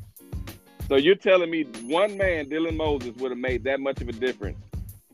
[0.88, 4.12] So you're telling me one man, Dylan Moses, would have made that much of a
[4.12, 4.58] difference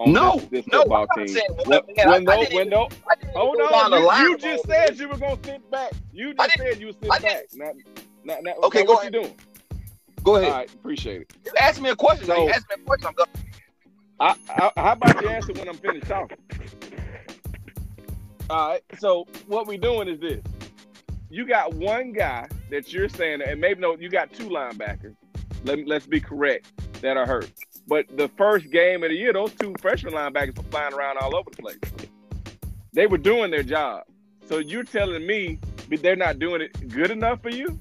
[0.01, 1.35] on No, this, this no, football I'm team?
[1.35, 2.09] saying When, man.
[2.09, 2.89] When, no, when no,
[3.35, 5.93] hold on, you, line you just said you were gonna sit back.
[6.13, 7.45] You just said you would sit I back.
[7.55, 7.75] Not,
[8.25, 9.35] not, not, Okay, okay, what you doing?
[10.29, 10.53] Go ahead.
[10.53, 11.33] right, appreciate it.
[11.47, 12.29] You ask me a question.
[12.29, 12.37] now.
[12.37, 13.09] You So- ask me a question.
[13.09, 13.29] I'm going.
[14.21, 16.37] I, I, how about you answer when I'm finished talking?
[18.51, 18.83] All right.
[18.99, 20.43] So what we're doing is this:
[21.31, 25.15] you got one guy that you're saying, and maybe no, you got two linebackers.
[25.65, 27.51] Let me, let's be correct that are hurt.
[27.87, 31.35] But the first game of the year, those two freshman linebackers were flying around all
[31.35, 31.79] over the place.
[32.93, 34.03] They were doing their job.
[34.47, 37.79] So you're telling me that they're not doing it good enough for you?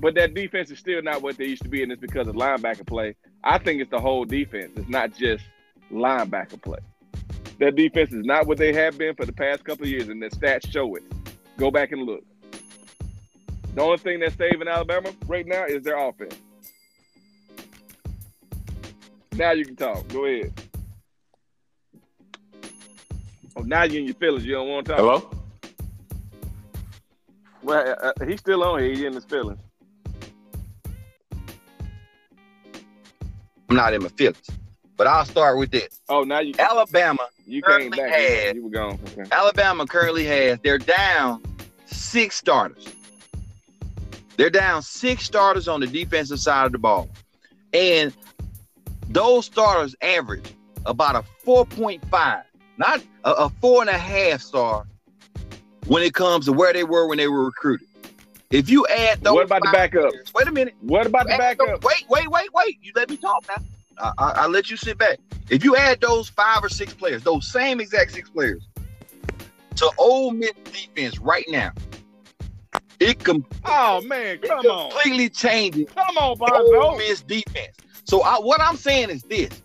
[0.00, 2.34] But that defense is still not what they used to be, and it's because of
[2.34, 3.14] linebacker play.
[3.42, 4.72] I think it's the whole defense.
[4.76, 5.44] It's not just
[5.92, 6.80] linebacker play.
[7.60, 10.20] That defense is not what they have been for the past couple of years, and
[10.20, 11.04] the stats show it.
[11.56, 12.24] Go back and look.
[13.74, 16.36] The only thing that's saving Alabama right now is their offense.
[19.32, 20.06] Now you can talk.
[20.08, 20.52] Go ahead.
[23.56, 24.44] Oh, now you're in your feelings.
[24.44, 25.00] You don't want to talk.
[25.00, 25.30] Hello.
[27.62, 28.90] Well, uh, uh, he's still on here.
[28.90, 29.60] He's in his feelings.
[33.68, 34.48] I'm not in my feelings.
[34.96, 36.00] But I'll start with this.
[36.08, 38.10] Oh, now you Alabama, you came back.
[38.12, 38.98] has- You were gone.
[39.18, 39.24] Okay.
[39.32, 41.42] Alabama currently has, they're down
[41.86, 42.86] six starters.
[44.36, 47.08] They're down six starters on the defensive side of the ball.
[47.72, 48.12] And
[49.08, 50.48] those starters average
[50.86, 52.42] about a 4.5,
[52.78, 54.86] not a, a four and a half star
[55.86, 57.86] when it comes to where they were when they were recruited.
[58.50, 60.10] If you add those, What about the backup?
[60.10, 60.74] players- wait a minute.
[60.80, 61.82] What about the backup?
[61.84, 62.78] Wait, wait, wait, wait.
[62.82, 63.64] You let me talk now.
[63.98, 65.18] I, I, I let you sit back.
[65.50, 68.66] If you add those five or six players, those same exact six players,
[69.76, 71.70] to Ole Miss defense right now,
[73.00, 76.98] it, com- Oh man, come on, completely changes come on, Ole Bonzo.
[76.98, 77.76] Miss defense.
[78.04, 79.62] So I, what I'm saying is this: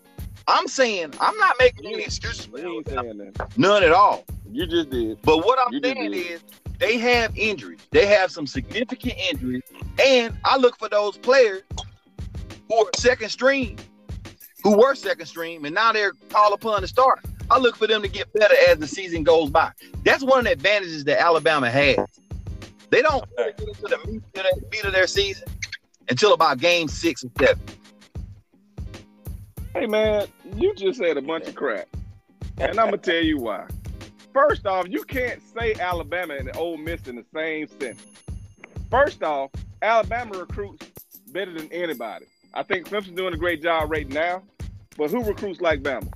[0.48, 3.58] I'm saying I'm not making any excuses for You ain't saying that.
[3.58, 4.26] none at all.
[4.52, 5.22] You just did.
[5.22, 6.42] But what I'm You saying is
[6.80, 7.80] they have injuries.
[7.92, 9.64] They have some significant injuries.
[10.04, 11.62] And I look for those players
[12.68, 13.76] who are second stream,
[14.64, 17.20] who were second stream, and now they're called upon to start.
[17.52, 19.72] I look for them to get better as the season goes by.
[20.04, 21.98] That's one of the advantages that Alabama has.
[22.92, 25.48] They don't get into the meat of their, meat of their season
[26.10, 27.62] until about game six or seven.
[29.74, 31.88] Hey man, you just said a bunch of crap,
[32.58, 33.68] and I'm gonna tell you why.
[34.34, 38.06] First off, you can't say Alabama and Ole Miss in the same sentence.
[38.90, 40.86] First off, Alabama recruits
[41.32, 42.26] better than anybody.
[42.54, 44.44] I think Clemson's doing a great job right now,
[44.98, 46.12] but who recruits like Bama?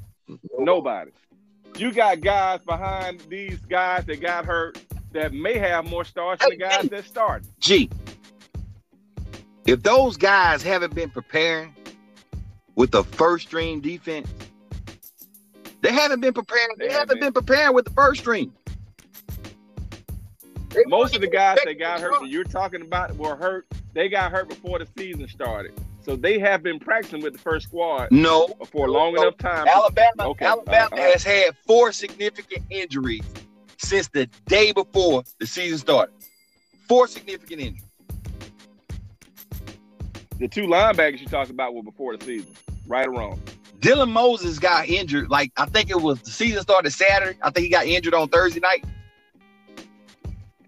[0.57, 1.11] Nobody.
[1.77, 4.79] you got guys behind these guys that got hurt
[5.11, 7.47] that may have more stars than the guys that started.
[7.59, 7.89] G,
[9.65, 11.75] if those guys haven't been preparing
[12.75, 14.27] with the first string defense,
[15.83, 16.69] they haven't been preparing.
[16.77, 17.33] They, They haven't haven't.
[17.33, 18.51] been preparing with the first string.
[20.69, 23.67] They Most of the guys that got hurt that you're talking about were hurt.
[23.93, 25.73] They got hurt before the season started.
[26.01, 29.67] So they have been practicing with the first squad No, for a long enough time.
[29.67, 30.29] Alabama.
[30.29, 31.11] Okay, Alabama all right.
[31.13, 33.23] has had four significant injuries
[33.77, 36.15] since the day before the season started.
[36.87, 37.83] Four significant injuries.
[40.39, 42.53] The two linebackers you talked about were before the season,
[42.87, 43.39] right or wrong.
[43.83, 45.29] Dylan Moses got injured.
[45.29, 47.37] Like I think it was the season started Saturday.
[47.41, 48.85] I think he got injured on Thursday night.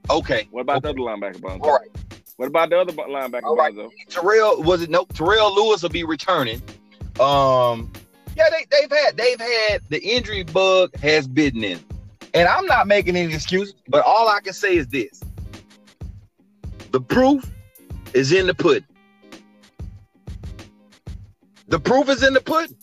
[0.10, 0.50] Okay.
[0.52, 0.94] What about Okay.
[0.94, 1.62] the other linebacker, Bonzo?
[1.62, 1.88] All right.
[2.36, 3.74] What about the other linebacker, All right.
[3.74, 3.90] Bonzo?
[4.10, 6.62] Terrell was it no Terrell Lewis will be returning.
[7.22, 7.90] Um
[8.36, 11.80] yeah, they, they've had they've had the injury bug has bitten in.
[12.34, 15.22] And I'm not making any excuses, but all I can say is this.
[16.92, 17.50] The proof
[18.14, 18.84] is in the pudding.
[21.70, 22.76] The proof is in the pudding.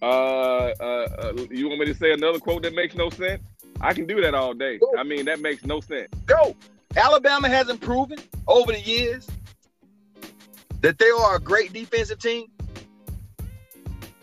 [0.00, 3.42] Uh, uh, uh, you want me to say another quote that makes no sense?
[3.80, 4.78] I can do that all day.
[4.96, 6.08] I mean, that makes no sense.
[6.26, 6.56] Go.
[6.96, 9.28] Alabama hasn't proven over the years
[10.80, 12.46] that they are a great defensive team.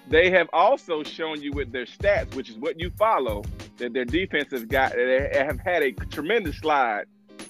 [0.09, 3.43] They have also shown you with their stats, which is what you follow,
[3.77, 7.05] that their defense has got they have had a tremendous slide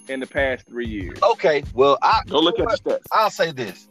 [0.07, 1.17] in the past three years.
[1.21, 3.03] Okay, well, I Go look at the stats.
[3.11, 3.87] I'll say this.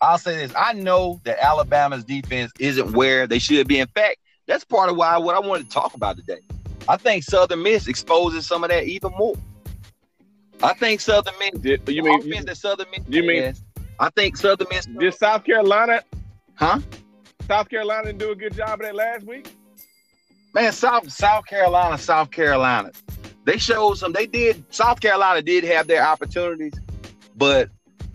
[0.00, 0.52] I'll say this.
[0.56, 3.78] I know that Alabama's defense isn't where they should be.
[3.80, 6.40] In fact, that's part of why what I wanted to talk about today.
[6.88, 9.36] I think Southern Miss exposes some of that even more.
[10.62, 13.62] I think Southern Miss, Did, you the mean offense that Southern Miss, you mean- has,
[13.98, 16.02] I think Southern Miss, did South Carolina
[16.54, 16.80] huh?
[17.46, 19.52] South Carolina didn't do a good job of that last week?
[20.54, 22.90] Man, South South Carolina, South Carolina.
[23.44, 24.12] They showed some.
[24.12, 24.62] They did.
[24.70, 26.74] South Carolina did have their opportunities,
[27.36, 27.68] but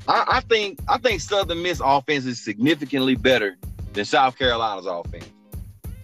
[0.07, 3.57] I, I think I think Southern Miss offense is significantly better
[3.93, 5.29] than South Carolina's offense.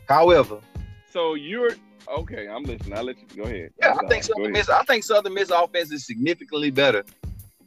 [0.07, 0.59] However,
[1.11, 1.71] So you're
[2.07, 2.47] okay.
[2.47, 2.97] I'm listening.
[2.97, 3.71] I'll let you go ahead.
[3.79, 4.51] yeah, I'm think Southern.
[4.51, 4.69] Miss.
[4.69, 7.03] I think Southern Miss offense is significantly better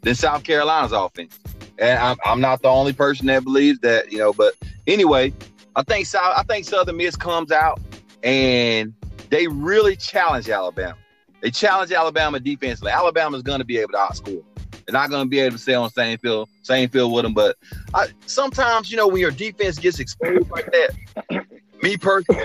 [0.02, 1.38] than South Carolina's offense.
[1.78, 4.32] And I'm, I'm not the only person that believes that, you know.
[4.32, 4.54] But
[4.86, 5.32] anyway,
[5.76, 6.34] I think South.
[6.36, 7.80] I think Southern Miss comes out
[8.22, 8.92] and
[9.30, 10.96] they really challenge Alabama.
[11.40, 12.90] They challenge Alabama defensively.
[12.90, 14.42] Alabama's going to be able to outscore.
[14.86, 17.34] They're not going to be able to stay on same field, same field with them.
[17.34, 17.56] But
[17.94, 21.46] I, sometimes, you know, when your defense gets exposed like that,
[21.82, 22.42] me personally,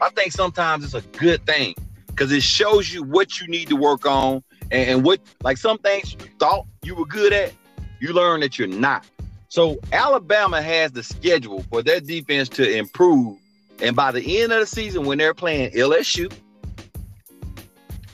[0.00, 1.74] I think sometimes it's a good thing
[2.08, 5.78] because it shows you what you need to work on and, and what, like some
[5.78, 7.52] things you thought you were good at,
[8.00, 9.06] you learn that you're not.
[9.48, 13.38] So Alabama has the schedule for their defense to improve.
[13.80, 16.32] And by the end of the season, when they're playing LSU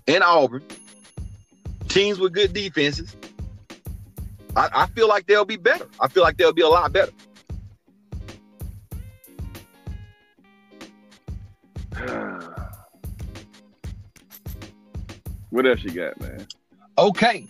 [0.06, 0.64] and Auburn,
[1.88, 3.14] teams with good defenses,
[4.59, 5.87] I, I feel like they'll be better.
[6.01, 7.12] I feel like they'll be a lot better.
[15.51, 16.44] what else you got, man?
[16.99, 17.47] Okay.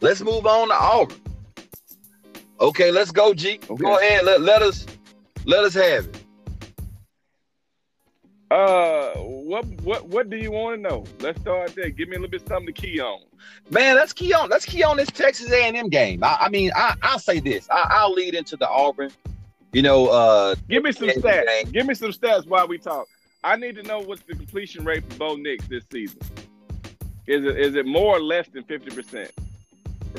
[0.00, 1.20] Let's move on to Auburn.
[2.60, 3.60] Okay, let's go, G.
[3.68, 3.82] Okay.
[3.82, 4.24] Go ahead.
[4.24, 4.86] Let, let us
[5.44, 6.19] let us have it.
[8.50, 11.04] Uh, what what what do you want to know?
[11.20, 11.88] Let's start there.
[11.90, 13.20] Give me a little bit something to key on.
[13.70, 16.24] Man, let's key on let's key on this Texas A&M game.
[16.24, 17.68] I, I mean, I, I'll say this.
[17.70, 19.10] I, I'll lead into the Auburn.
[19.72, 21.18] You know, uh, Give me some stats.
[21.18, 21.64] okay.
[21.70, 23.06] Give me some stats while we talk.
[23.44, 26.18] I need to know what's the completion rate for Bo Nix this season.
[27.28, 29.30] Is it is it more or less than fifty percent?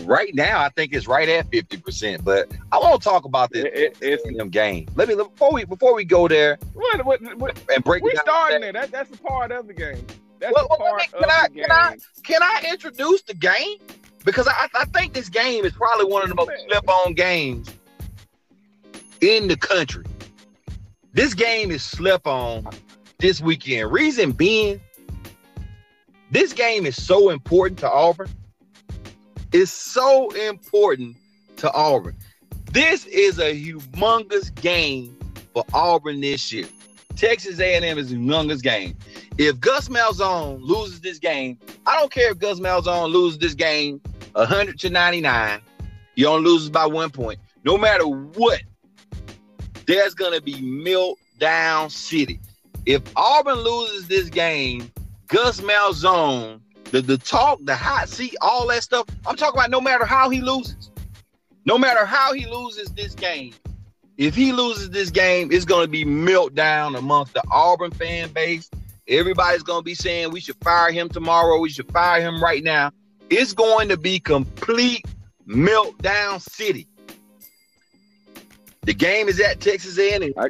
[0.02, 2.24] Right now I think it's right at fifty percent.
[2.24, 4.88] But I want to talk about this It- it- game.
[4.96, 8.62] Let me before we before we go there What what, what and break we starting
[8.62, 8.74] there?
[8.74, 10.06] That that's a part of the game.
[10.40, 13.78] That's Well, part can of I- the can I- Can I introduce the game?
[14.24, 17.70] Because I, I think this game is probably one of the most slip on games
[19.22, 20.06] in the country.
[21.14, 22.68] This game is slip on
[23.20, 23.92] this weekend.
[23.92, 24.80] Reason being,
[26.30, 28.30] this game is so important to Auburn.
[29.54, 31.18] It's so important
[31.58, 32.16] to Auburn.
[32.72, 35.18] This is a humongous game
[35.54, 36.68] for Auburn this year.
[37.18, 38.96] Texas A&M is a humongous game.
[39.38, 44.00] If Gus Malzahn loses this game, I don't care if Gus Malzahn loses this game
[44.32, 45.60] 100 to 99.
[46.16, 47.38] He only loses by one point.
[47.66, 48.62] No matter what,
[49.86, 52.40] there's to be meltdown city.
[52.86, 54.90] If Auburn loses this game,
[55.28, 56.62] Gus Malzahn,
[56.92, 60.30] the, the talk, the hot seat, all that stuff, I'm talking about no matter how
[60.30, 60.92] he loses.
[61.66, 63.54] No matter how he loses this game,
[64.18, 68.70] if he loses this game, it's going to be meltdown amongst the Auburn fan base.
[69.08, 71.60] Everybody's going to be saying we should fire him tomorrow.
[71.60, 72.92] We should fire him right now.
[73.30, 75.06] It's going to be complete
[75.48, 76.88] meltdown city.
[78.82, 80.50] The game is at Texas A&M, I-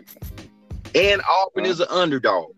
[0.96, 2.54] and Auburn is an underdog.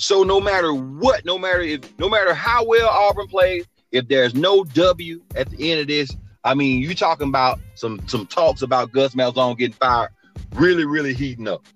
[0.00, 4.34] So no matter what, no matter if, no matter how well Auburn plays, if there's
[4.34, 6.10] no W at the end of this,
[6.42, 10.08] I mean, you talking about some some talks about Gus Malzahn getting fired,
[10.54, 11.66] really, really heating up.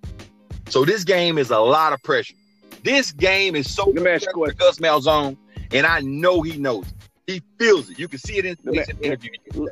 [0.70, 2.34] So this game is a lot of pressure.
[2.82, 5.36] This game is so Let me ask you a pressure for Gus Malzahn,
[5.72, 6.86] and I know he knows.
[6.86, 6.94] it.
[7.26, 7.98] He feels it.
[7.98, 9.32] You can see it in Let interview.
[9.54, 9.68] L-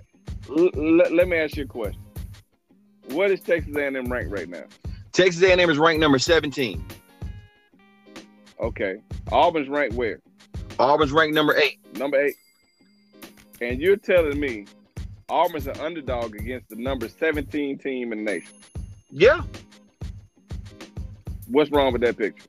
[0.77, 2.03] l- let me ask you a question.
[3.09, 4.65] What is Texas A&M ranked right now?
[5.13, 6.85] Texas A&M is ranked number 17.
[8.63, 9.01] Okay.
[9.31, 10.21] Auburn's ranked where?
[10.79, 11.79] Auburn's ranked number eight.
[11.99, 12.37] Number eight.
[13.61, 14.67] And you're telling me
[15.29, 18.53] Auburn's an underdog against the number 17 team in the nation.
[19.11, 19.43] Yeah,
[21.49, 22.49] What's wrong with that picture?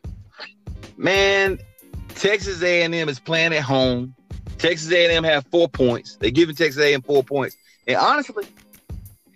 [0.97, 1.59] man.
[2.15, 4.15] Texas A&M is playing at home.
[4.59, 6.15] Texas A&M have four points.
[6.15, 7.57] They're giving Texas A&M four points.
[7.85, 8.45] And honestly,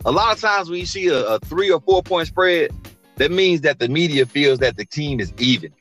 [0.05, 2.71] a lot of times when you see a, a three or four point spread,
[3.15, 5.73] that means that the media feels that the team is even.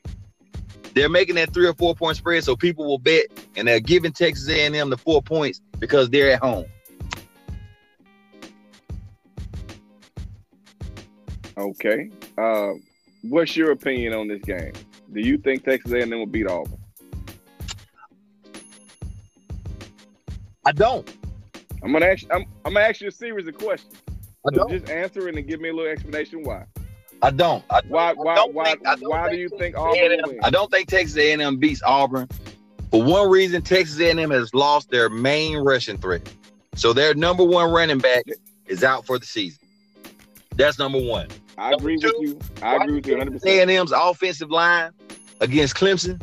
[0.97, 4.11] They're making that three or four point spread, so people will bet, and they're giving
[4.11, 6.65] Texas A&M the four points because they're at home.
[11.55, 12.09] Okay.
[12.35, 12.69] Uh,
[13.21, 14.73] what's your opinion on this game?
[15.13, 16.79] Do you think Texas A&M will beat Auburn?
[20.65, 21.15] I don't.
[21.83, 22.25] I'm gonna ask.
[22.31, 23.93] I'm, I'm gonna ask you a series of questions.
[24.47, 24.71] I don't.
[24.71, 26.65] just answer and give me a little explanation why.
[27.21, 27.63] I don't.
[27.69, 28.13] I Why?
[28.13, 28.35] Why?
[28.35, 28.65] don't Why?
[28.75, 30.39] think- why do you Texas think Auburn A&M?
[30.43, 32.27] I don't think Texas A&M beats Auburn.
[32.91, 36.29] For one reason, Texas A&M has lost their main rushing threat,
[36.75, 38.23] so their number one running back
[38.67, 39.59] is out for the season.
[40.55, 41.27] That's number one.
[41.57, 42.39] I agree with you.
[42.61, 43.43] I agree with you 100.
[43.45, 44.91] A&M's offensive line
[45.41, 46.21] against Clemson,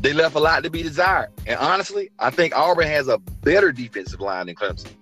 [0.00, 1.30] they left a lot to be desired.
[1.46, 4.92] And honestly, I think Auburn has a better defensive line than Clemson.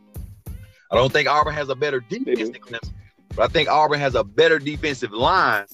[0.91, 2.93] I don't think Auburn has a better defense than Clemson,
[3.35, 5.67] but I think Auburn has a better defensive line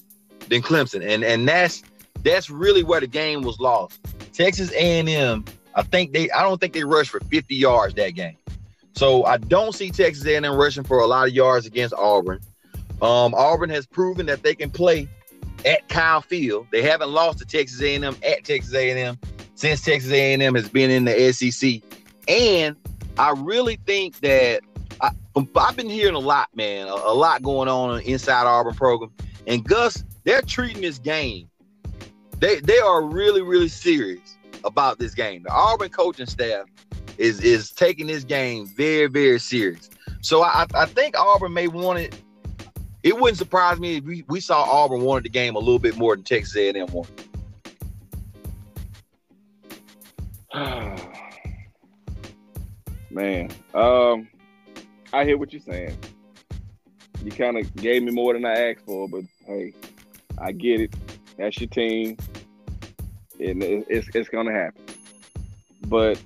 [0.48, 1.82] than Clemson, and and that's
[2.22, 4.00] that's really where the game was lost.
[4.32, 5.44] Texas A&M,
[5.74, 8.36] I think they, I don't think they rushed for 50 yards that game.
[8.94, 12.40] So I don't see Texas A&M rushing for a lot of yards against Auburn.
[13.00, 15.08] Um, Auburn has proven that they can play
[15.64, 16.66] at Kyle Field.
[16.70, 19.18] They haven't lost to Texas A&M at Texas A&M
[19.54, 21.82] since Texas A&M has been in the SEC.
[22.26, 22.76] And
[23.18, 24.60] I really think that
[25.00, 25.10] I,
[25.56, 29.12] I've been hearing a lot, man, a, a lot going on inside Auburn program.
[29.46, 31.48] And Gus, they're treating this game.
[32.38, 35.42] They they are really really serious about this game.
[35.42, 36.66] The Auburn coaching staff
[37.16, 39.90] is is taking this game very very serious.
[40.20, 42.20] So I I think Auburn may want it.
[43.02, 45.96] It wouldn't surprise me if we, we saw Auburn wanted the game a little bit
[45.96, 47.24] more than Texas A&M wanted.
[53.10, 54.28] Man, um,
[55.12, 55.96] I hear what you're saying.
[57.24, 59.74] You kind of gave me more than I asked for, but hey,
[60.38, 60.94] I get it.
[61.36, 62.16] That's your team,
[63.40, 64.82] and it's it's gonna happen.
[65.86, 66.20] But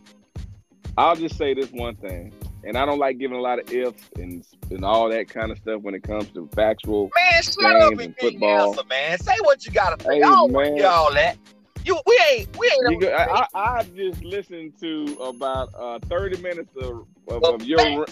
[0.97, 2.33] I'll just say this one thing,
[2.65, 5.59] and I don't like giving a lot of ifs and and all that kind of
[5.59, 7.11] stuff when it comes to factual.
[7.15, 8.71] Man, shut Games up and and football.
[8.71, 9.19] answer, man.
[9.19, 10.17] Say what you gotta say.
[10.17, 11.37] Hey, I don't want all that.
[11.85, 13.01] You, we ain't, we ain't.
[13.01, 18.07] Go, I, I I just listened to about uh, 30 minutes of, of, Of your.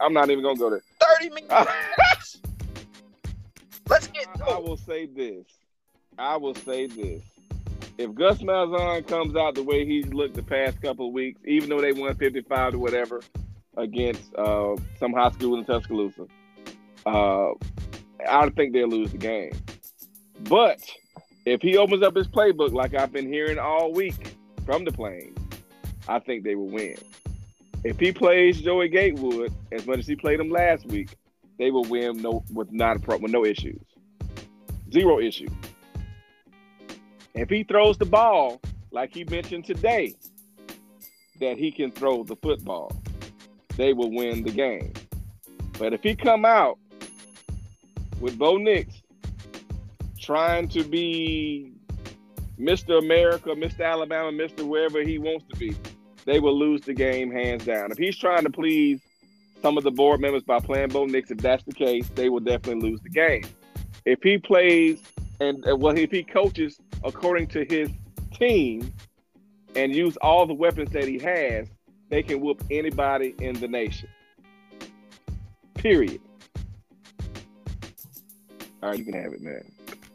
[0.00, 0.82] I'm not even gonna go there.
[1.00, 2.40] Thirty minutes.
[3.88, 5.44] Let's get I, I will say this.
[6.18, 7.22] I will say this.
[7.98, 11.68] If Gus Malzahn comes out the way he's looked the past couple of weeks, even
[11.68, 13.20] though they won 55 to whatever
[13.76, 16.26] against uh, some high school in Tuscaloosa,
[17.04, 17.50] uh,
[18.28, 19.52] I don't think they'll lose the game.
[20.44, 20.80] But
[21.50, 25.36] if he opens up his playbook like I've been hearing all week from the Plains,
[26.06, 26.94] I think they will win.
[27.82, 31.16] If he plays Joey Gatewood as much as he played him last week,
[31.58, 33.80] they will win no with not a pro, with no issues,
[34.92, 35.50] zero issues.
[37.34, 38.60] If he throws the ball
[38.92, 40.14] like he mentioned today,
[41.40, 42.92] that he can throw the football,
[43.76, 44.92] they will win the game.
[45.80, 46.78] But if he come out
[48.20, 48.99] with Bo Nix
[50.20, 51.72] trying to be
[52.58, 52.98] Mr.
[52.98, 53.84] America, Mr.
[53.84, 54.66] Alabama, Mr.
[54.66, 55.74] wherever he wants to be,
[56.26, 57.90] they will lose the game hands down.
[57.90, 59.00] If he's trying to please
[59.62, 62.40] some of the board members by playing Bo Nix, if that's the case, they will
[62.40, 63.44] definitely lose the game.
[64.04, 65.00] If he plays
[65.40, 67.88] and well, if he coaches according to his
[68.38, 68.92] team
[69.74, 71.68] and use all the weapons that he has,
[72.10, 74.08] they can whoop anybody in the nation.
[75.74, 76.20] Period.
[78.82, 79.62] All right, you can have it, man.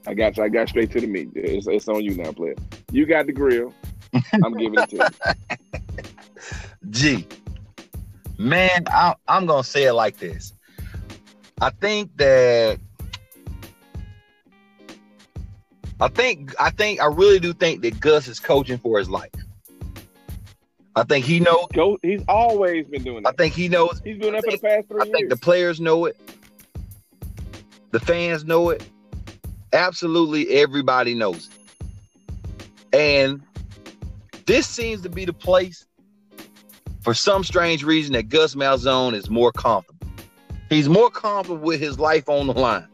[0.07, 0.43] I got you.
[0.43, 1.29] I got straight to the meat.
[1.35, 2.55] It's, it's on you now, player.
[2.91, 3.73] You got the grill.
[4.33, 6.13] I'm giving it to you.
[6.89, 7.27] G,
[8.37, 10.53] man, I, I'm gonna say it like this.
[11.59, 12.79] I think that
[15.99, 19.31] I think I think I really do think that Gus is coaching for his life.
[20.95, 21.67] I think he knows.
[22.01, 23.29] He's always been doing that.
[23.29, 24.01] I think he knows.
[24.03, 25.29] He's doing that for the past three I think years.
[25.29, 26.17] the players know it.
[27.91, 28.83] The fans know it.
[29.75, 31.87] Absolutely everybody knows it.
[32.93, 33.41] And
[34.45, 35.85] this seems to be the place
[37.01, 40.07] for some strange reason that Gus Malzahn is more comfortable.
[40.69, 42.87] He's more comfortable with his life on the line.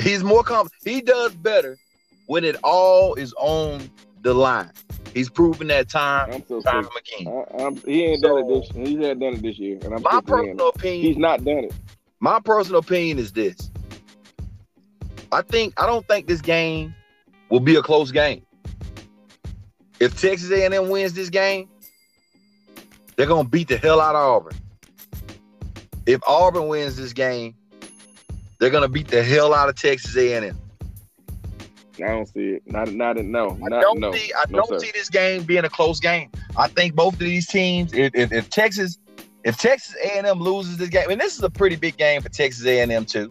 [0.00, 0.76] He's more comfortable.
[0.84, 1.78] He does better
[2.26, 3.90] when it all is on
[4.22, 4.70] the line.
[5.14, 6.92] He's proven that time, I'm so time sick.
[7.20, 7.44] again.
[7.58, 8.70] I, I'm, he ain't done it this.
[8.74, 11.16] He hadn't done it this year, and I'm My sick of hearing personal opinion He's
[11.16, 11.74] not done it.
[12.20, 13.70] my personal opinion is this.
[15.32, 16.94] I think I don't think this game
[17.50, 18.44] will be a close game.
[20.00, 21.68] If Texas A&M wins this game,
[23.16, 24.54] they're gonna beat the hell out of Auburn.
[26.06, 27.54] If Auburn wins this game,
[28.58, 30.56] they're gonna beat the hell out of Texas A&M.
[31.96, 32.62] I don't see it.
[32.64, 34.12] Not, not, no, I don't no.
[34.12, 34.78] see I no, don't sir.
[34.78, 36.30] see this game being a close game.
[36.56, 38.98] I think both of these teams, if, if, if Texas,
[39.44, 42.64] if Texas A&M loses this game, and this is a pretty big game for Texas
[42.66, 43.28] A&M too,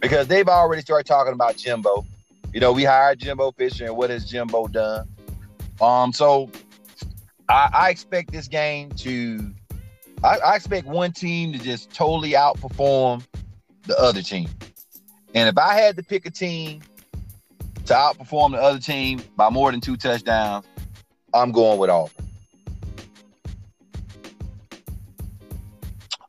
[0.00, 2.04] because they've already started talking about Jimbo.
[2.52, 5.08] You know, we hired Jimbo Fisher, and what has Jimbo done?
[5.80, 6.50] Um, so
[7.48, 9.52] I, I expect this game to,
[10.24, 13.26] I, I expect one team to just totally outperform
[13.82, 14.48] the other team.
[15.34, 16.80] And if I had to pick a team
[17.84, 20.64] to outperform the other team by more than two touchdowns,
[21.34, 22.26] I'm going with Auburn.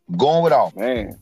[0.09, 0.79] I'm going with Auburn.
[0.81, 1.19] Man,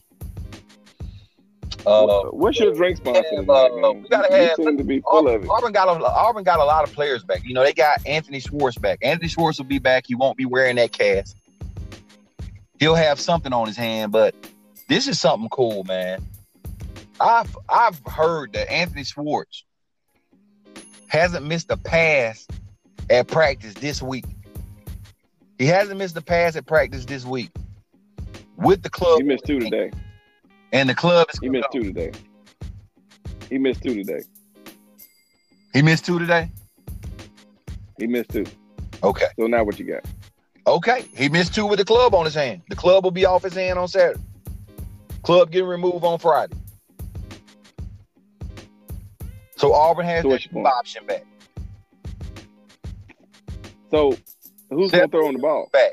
[1.85, 4.03] Uh, what's your drink sponsor uh, man?
[4.03, 5.49] we gotta you have- seem to be full of Auburn, it.
[5.49, 7.43] Auburn got a Auburn got a lot of players back.
[7.45, 8.99] You know, they got Anthony Schwartz back.
[9.01, 10.05] Anthony Schwartz will be back.
[10.07, 11.35] He won't be wearing that cast.
[12.79, 14.35] He'll have something on his hand, but
[14.89, 16.25] this is something cool, man.
[17.19, 19.63] I've I've heard that Anthony Schwartz
[21.07, 22.47] hasn't missed a pass
[23.09, 24.25] at practice this week.
[25.57, 27.51] He hasn't missed a pass at practice this week
[28.57, 29.19] with the club.
[29.19, 29.91] He missed two today.
[30.71, 32.11] And the club is He missed two today.
[33.49, 34.21] He missed two today.
[35.73, 36.49] He missed two today.
[37.99, 38.45] He missed two.
[39.03, 39.27] Okay.
[39.39, 40.03] So now what you got?
[40.67, 42.63] Okay, he missed two with the club on his hand.
[42.69, 44.19] The club will be off his hand on Saturday.
[45.21, 46.55] Club getting removed on Friday.
[49.57, 50.67] So Auburn has So that what's your cheap point?
[50.67, 51.23] option back.
[53.91, 54.17] So
[54.71, 55.69] who's gonna throw on the ball?
[55.71, 55.91] Back.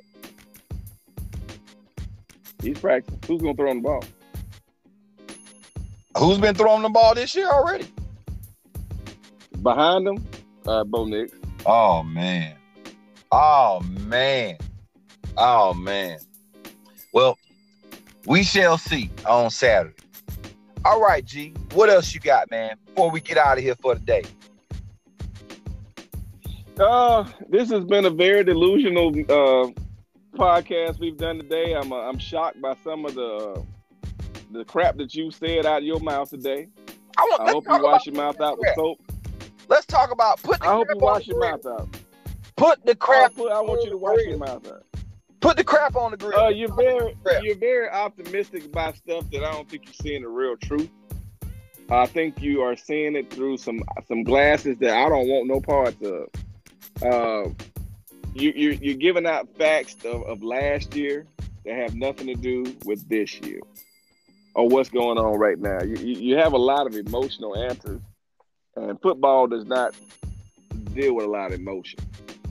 [2.62, 3.20] He's practicing.
[3.28, 4.04] Who's gonna throw on the ball?
[6.16, 7.86] Who's been throwing the ball this year already?
[9.62, 10.24] Behind him,
[10.66, 11.32] uh, Bo Nix.
[11.64, 12.56] Oh man.
[13.30, 14.58] Oh man.
[15.36, 16.18] Oh man.
[17.12, 17.38] Well,
[18.26, 19.94] we shall see on Saturday.
[20.84, 21.54] All right, G.
[21.74, 22.76] What else you got, man?
[22.86, 24.22] Before we get out of here for the day.
[26.78, 29.70] Uh, this has been a very delusional uh,
[30.36, 31.74] podcast we've done today.
[31.74, 33.22] I'm uh, I'm shocked by some of the
[33.56, 33.62] uh,
[34.52, 36.68] the crap that you said out of your mouth today.
[37.16, 39.00] I want I hope you wash your mouth out with soap.
[39.68, 41.96] Let's talk about put the I hope you wash your mouth out.
[42.56, 43.34] Put the I, crap.
[43.34, 44.84] put, I want you to wash your mouth out.
[45.40, 46.38] Put the crap on the grill.
[46.38, 50.28] Uh, you're very you're very optimistic about stuff that I don't think you're seeing the
[50.28, 50.90] real truth.
[51.90, 55.60] I think you are seeing it through some some glasses that I don't want no
[55.60, 56.28] parts of.
[57.02, 57.50] Uh,
[58.34, 61.26] you, you're you're giving out facts of, of last year
[61.64, 63.60] that have nothing to do with this year
[64.54, 65.82] or what's going on right now.
[65.82, 68.00] You you have a lot of emotional answers,
[68.76, 69.94] and football does not
[70.94, 71.98] deal with a lot of emotion.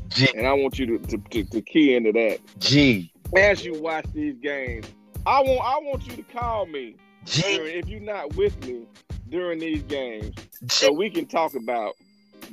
[0.09, 3.79] G, And I want you to, to, to, to key into that G, as you
[3.81, 4.87] watch these games.
[5.25, 6.95] I want I want you to call me
[7.25, 8.85] G, during, if you're not with me
[9.29, 10.35] during these games,
[10.69, 11.93] so we can talk about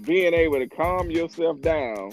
[0.02, 2.12] being able to calm yourself down,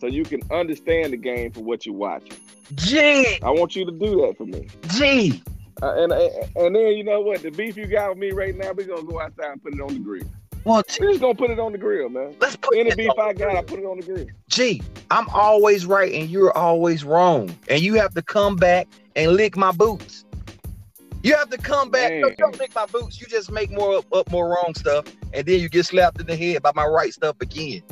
[0.00, 2.36] so you can understand the game for what you're watching.
[2.74, 4.68] G, I want you to do that for me.
[4.90, 5.42] G.
[5.82, 7.42] Uh, and and then you know what?
[7.42, 9.80] The beef you got with me right now, we're gonna go outside and put it
[9.80, 10.24] on the grill.
[10.64, 12.34] Well, G, We're just gonna put it on the grill, man.
[12.40, 14.26] let's put Any this beef on I the got, I put it on the grill.
[14.48, 17.54] Gee, I'm always right and you're always wrong.
[17.68, 20.24] And you have to come back and lick my boots.
[21.22, 22.12] You have to come back.
[22.12, 23.20] No, you don't lick my boots.
[23.20, 25.06] You just make more up, up more wrong stuff.
[25.32, 27.82] And then you get slapped in the head by my right stuff again.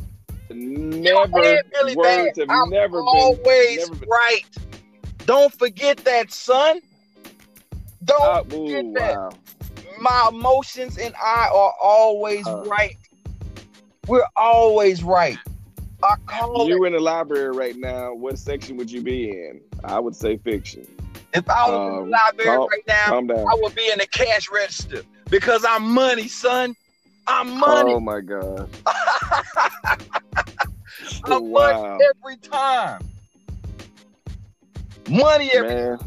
[0.51, 2.39] Never head really words bad.
[2.39, 4.43] have I'm never been always never been- right.
[5.26, 6.80] Don't forget that, son.
[8.05, 9.17] Don't Uh, forget ooh, that.
[9.17, 9.31] wow.
[10.01, 12.65] my emotions and I are always Uh.
[12.67, 12.97] right.
[14.09, 15.39] We're always right.
[16.03, 16.89] I call You it.
[16.89, 18.13] in the library right now.
[18.15, 19.61] What section would you be in?
[19.85, 20.87] I would say fiction.
[21.33, 24.07] If I was in um, the library calm- right now, I would be in the
[24.09, 26.75] cash register because I'm money, son.
[27.29, 27.93] I'm money.
[27.95, 28.69] Oh my god.
[31.25, 31.83] I'm wow.
[31.99, 33.03] money every time.
[35.09, 35.99] Money every Man.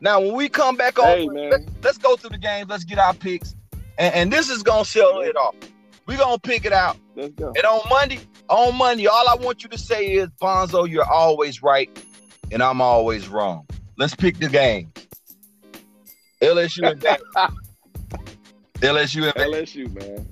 [0.00, 2.68] Now, when we come back on, Hey let's, let's go through the games.
[2.68, 3.54] Let's get our picks,
[3.98, 5.54] and, and this is gonna settle it off.
[6.06, 6.96] We're gonna pick it out.
[7.14, 7.48] Let's go.
[7.48, 11.62] And on Monday, on Monday, all I want you to say is, Bonzo, you're always
[11.62, 11.90] right,
[12.50, 13.66] and I'm always wrong.
[13.98, 14.90] Let's pick the game.
[16.40, 17.00] LSU and.
[18.80, 19.54] LSU and.
[19.54, 20.26] LSU, man.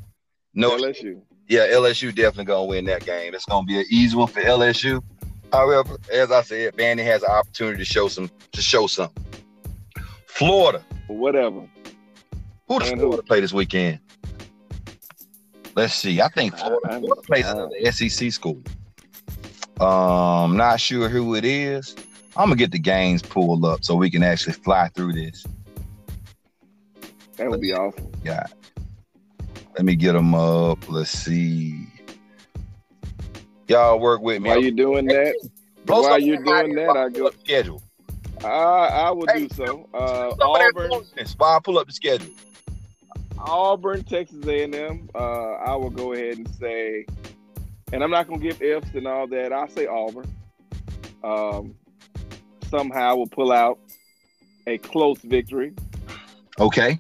[0.54, 1.20] No, LSU.
[1.46, 3.34] yeah, LSU definitely gonna win that game.
[3.34, 5.02] It's gonna be an easy one for LSU.
[5.52, 9.24] However, as I said, Vandy has an opportunity to show some to show something.
[10.38, 10.84] Florida.
[11.08, 11.68] Or Whatever.
[12.68, 13.06] Who does And who?
[13.08, 13.98] Florida play this weekend?
[15.74, 16.20] Let's see.
[16.20, 18.62] I think Florida, I- Florida plays another SEC school.
[19.80, 21.94] Um, not sure who it is.
[22.36, 25.44] I'm gonna get the games pulled up so we can actually fly through this.
[27.36, 28.10] That would be awesome.
[28.24, 28.44] Yeah.
[29.76, 30.88] Let me get them up.
[30.88, 31.86] Let's see.
[33.68, 34.48] Y'all work with me.
[34.50, 35.34] While you doing that,
[35.86, 37.30] while you're doing that, I go.
[37.44, 37.82] schedule.
[38.44, 39.88] I I will Hey, do so.
[39.94, 40.90] Uh, Some of that Auburn,
[41.38, 42.32] while I pull up the schedule.
[43.38, 45.08] Auburn, Texas A&M.
[45.14, 47.06] Uh, I will go ahead and say,
[47.92, 49.52] and I'm not gonna give ifs and all that.
[49.52, 50.32] I'll say Auburn.
[51.22, 51.74] Um,
[52.68, 53.78] somehow will pull out
[54.66, 55.72] a close victory
[56.60, 56.98] Okay.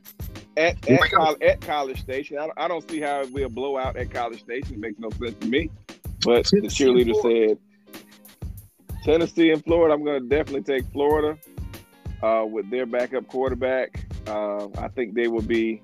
[0.56, 1.10] at at.
[1.10, 2.38] Col- at College Station.
[2.38, 4.74] I, don't- I don't see how it will blow out at College Station.
[4.74, 5.70] It makes no sense to me.
[6.24, 7.58] But the cheerleader said
[9.08, 9.94] Tennessee and Florida.
[9.94, 11.38] I'm going to definitely take Florida
[12.22, 14.04] uh, with their backup quarterback.
[14.26, 15.80] Uh, I think they will be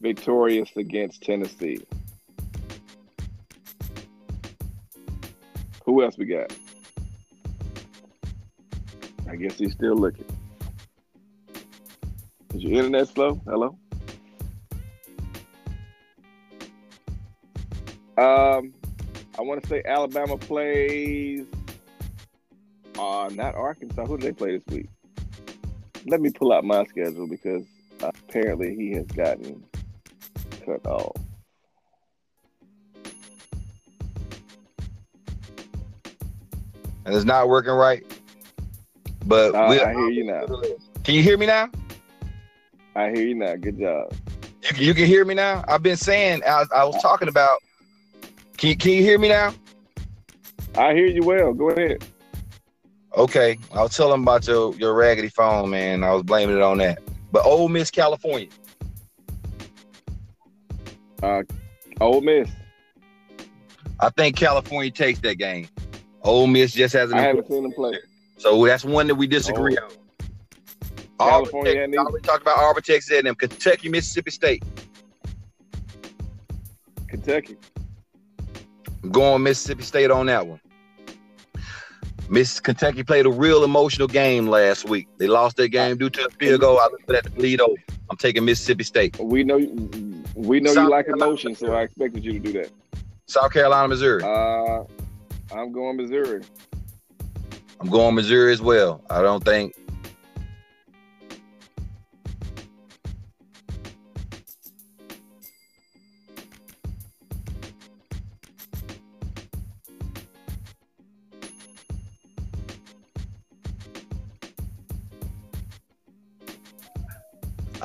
[0.00, 1.84] victorious against Tennessee.
[5.86, 6.56] Who else we got?
[9.28, 10.26] I guess he's still looking.
[12.54, 13.40] Is your internet slow?
[13.44, 13.76] Hello?
[18.16, 18.72] Um,
[19.36, 21.44] I want to say Alabama plays.
[22.98, 24.04] Uh, not Arkansas.
[24.06, 24.88] Who do they play this week?
[26.06, 27.64] Let me pull out my schedule because
[28.00, 29.64] apparently he has gotten
[30.64, 31.16] cut off.
[37.04, 38.04] And it's not working right.
[39.26, 40.46] But Uh, I hear you now.
[41.04, 41.70] Can you hear me now?
[42.94, 43.54] I hear you now.
[43.56, 44.12] Good job.
[44.62, 45.64] You, can- you can hear me now.
[45.68, 47.58] I've been saying I, I was talking about.
[48.56, 49.52] Can you, can you hear me now?
[50.76, 51.52] I hear you well.
[51.52, 52.04] Go ahead.
[53.16, 56.04] Okay, I was telling about your your raggedy phone, man.
[56.04, 56.98] I was blaming it on that.
[57.32, 58.48] But Ole Miss, California.
[61.22, 61.42] Uh,
[62.00, 62.50] Ole Miss.
[64.00, 65.68] I think California takes that game.
[66.22, 67.18] Ole Miss just hasn't.
[67.18, 67.98] I haven't seen them play.
[68.36, 69.90] So that's one that we disagree on.
[71.18, 74.62] Auburn, California we talked about Auburn, Texas A&M Kentucky, Mississippi State.
[77.08, 77.56] Kentucky.
[79.02, 80.60] I'm going Mississippi State on that one.
[82.28, 85.08] Miss Kentucky played a real emotional game last week.
[85.18, 86.78] They lost their game due to a field goal.
[86.78, 87.74] I looked at the lead over.
[88.10, 89.18] I'm taking Mississippi State.
[89.18, 89.56] We know
[90.34, 91.30] we know South you like Carolina.
[91.30, 92.70] emotion, so I expected you to do that.
[93.26, 94.22] South Carolina, Missouri.
[94.22, 94.84] Uh,
[95.52, 96.42] I'm going Missouri.
[97.80, 99.02] I'm going Missouri as well.
[99.10, 99.74] I don't think.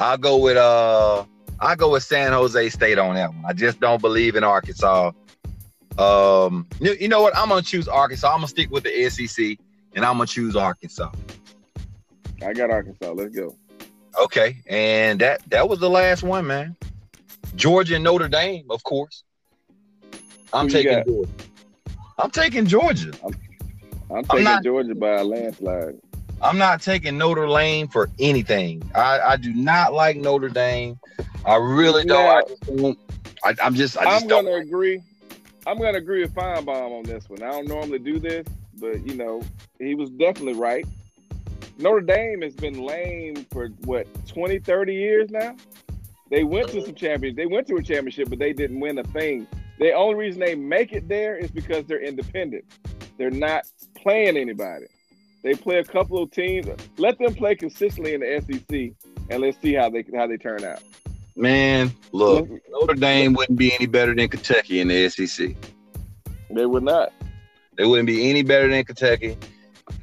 [0.02, 1.24] I'll go with uh
[1.60, 3.46] I'll go with San Jose State on that one.
[3.46, 5.12] I just don't believe in Arkansas.
[6.00, 7.38] Um you, you know what?
[7.38, 8.28] I'm gonna choose Arkansas.
[8.28, 9.58] I'm gonna stick with the SEC
[9.96, 11.12] and I'm gonna choose Arkansas.
[12.44, 13.12] I got Arkansas.
[13.12, 13.56] Let's go.
[14.20, 16.76] Okay, and that that was the last one, man.
[17.56, 19.24] Georgia and Notre Dame, of course.
[20.52, 21.04] I'm Who taking?
[21.06, 21.32] Georgia.
[22.18, 23.12] I'm taking Georgia.
[24.10, 26.00] I'm taking not- Georgia by a landslide.
[26.42, 28.90] I'm not taking Notre Dame for anything.
[28.96, 31.00] I, I do not like Notre Dame.
[31.46, 32.48] I really don't.
[32.70, 32.96] I Now-.
[33.44, 33.98] I, I'm just.
[33.98, 35.02] I just I'm gonna agree.
[35.68, 37.44] I'm gonna agree with Finebaum on this one.
[37.44, 38.46] I don't normally do this,
[38.80, 39.42] but you know,
[39.80, 40.86] he was definitely right.
[41.78, 45.56] Notre Dame has been lame for what 20, 30 years now.
[46.30, 47.36] They went to some champions.
[47.36, 49.48] They went to a championship, but they didn't win a thing.
[49.80, 52.66] The only reason they make it there is because they're independent.
[53.18, 53.66] They're not
[53.96, 54.86] playing anybody.
[55.44, 56.68] They play a couple of teams.
[56.98, 58.92] Let them play consistently in the SEC,
[59.30, 60.82] and let's see how they how they turn out.
[61.36, 65.56] Man, look, Notre Dame wouldn't be any better than Kentucky in the SEC.
[66.52, 67.12] They would not.
[67.78, 69.38] They wouldn't be any better than Kentucky.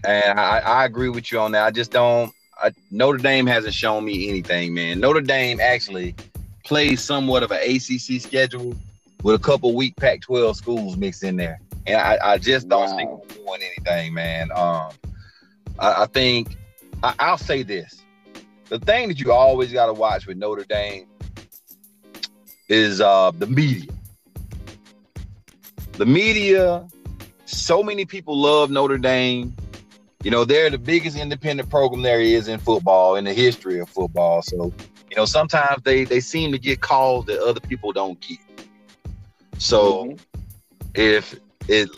[0.05, 1.65] And I, I agree with you on that.
[1.67, 2.33] I just don't.
[2.61, 4.99] I, Notre Dame hasn't shown me anything, man.
[4.99, 6.17] Notre Dame actually
[6.65, 8.75] plays somewhat of an ACC schedule
[9.23, 12.97] with a couple weak Pac-12 schools mixed in there, and I, I just don't Wow.
[12.97, 14.51] think they're doing anything, man.
[14.55, 14.91] Um,
[15.79, 16.57] I, I think
[17.03, 18.05] I, I'll say this:
[18.69, 21.07] the thing that you always got to watch with Notre Dame
[22.69, 23.91] is uh, the media.
[25.93, 26.87] The media,
[27.45, 29.55] so many people love Notre Dame.
[30.23, 33.89] You know, they're the biggest independent program there is in football in the history of
[33.89, 34.43] football.
[34.43, 34.73] So,
[35.11, 38.39] you know, sometimes they they seem to get calls that other people don't get.
[39.59, 40.21] So, Mhm.
[40.95, 41.39] if
[41.69, 41.91] it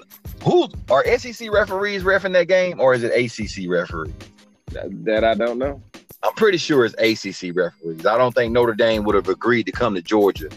[0.43, 4.13] who are SEC referees refing that game or is it ACC referee?
[4.73, 5.83] that, that I don't know.
[6.23, 8.05] I'm pretty sure it's ACC referees.
[8.05, 10.49] I don't think Notre Dame would have agreed to come to Georgia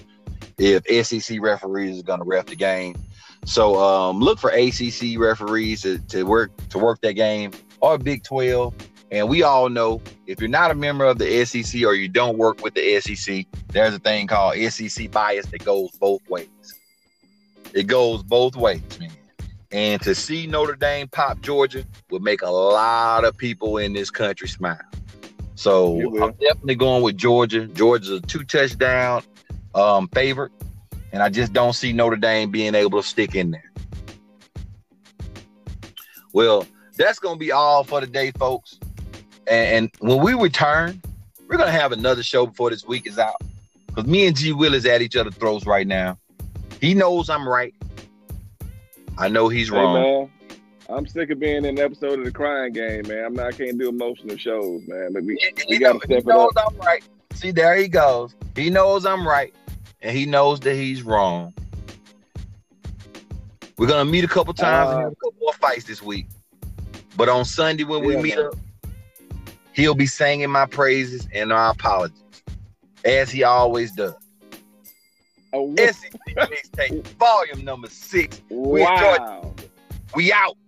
[0.57, 2.95] if SEC referees is going to ref the game.
[3.45, 7.51] So um, look for ACC referees to, to work to work that game
[7.81, 8.73] or Big 12.
[9.11, 12.37] And we all know if you're not a member of the SEC or you don't
[12.37, 16.72] work with the SEC, there's a thing called SEC bias that goes both ways.
[17.73, 19.09] It goes both ways, man.
[19.71, 24.11] And to see Notre Dame pop Georgia would make a lot of people in this
[24.11, 24.79] country smile.
[25.55, 27.65] So I'm definitely going with Georgia.
[27.67, 29.23] Georgia's a two touchdown
[29.73, 30.51] um, favorite,
[31.11, 33.71] and I just don't see Notre Dame being able to stick in there.
[36.33, 36.67] Well,
[36.97, 38.79] that's going to be all for today, folks.
[39.47, 41.01] And, and when we return,
[41.47, 43.41] we're going to have another show before this week is out.
[43.87, 46.17] Because me and G Will is at each other's throats right now.
[46.83, 47.73] He knows I'm right.
[49.17, 49.93] I know he's Hey wrong.
[50.01, 50.29] man,
[50.89, 53.23] I'm sick of being in an episode of the crying game, man.
[53.23, 55.13] I'm not I can't do emotional shows, man.
[55.13, 56.73] But we, He, we gotta know- he step it knows up.
[56.73, 57.01] I'm right.
[57.35, 58.35] See, there he goes.
[58.57, 59.55] He knows I'm right,
[60.01, 61.53] and he knows that he's wrong.
[63.77, 66.27] We're gonna meet a couple times and Uh, have a couple more fights this week.
[67.15, 68.47] But on Sunday when we meet man.
[68.47, 68.55] up,
[69.71, 72.21] he'll be singing my praises and my apologies,
[73.05, 74.15] as he always does.
[75.53, 78.41] Oh, SEC mixtape, volume number six.
[78.49, 79.53] wow.
[80.15, 80.57] We out.
[80.57, 80.62] Yep.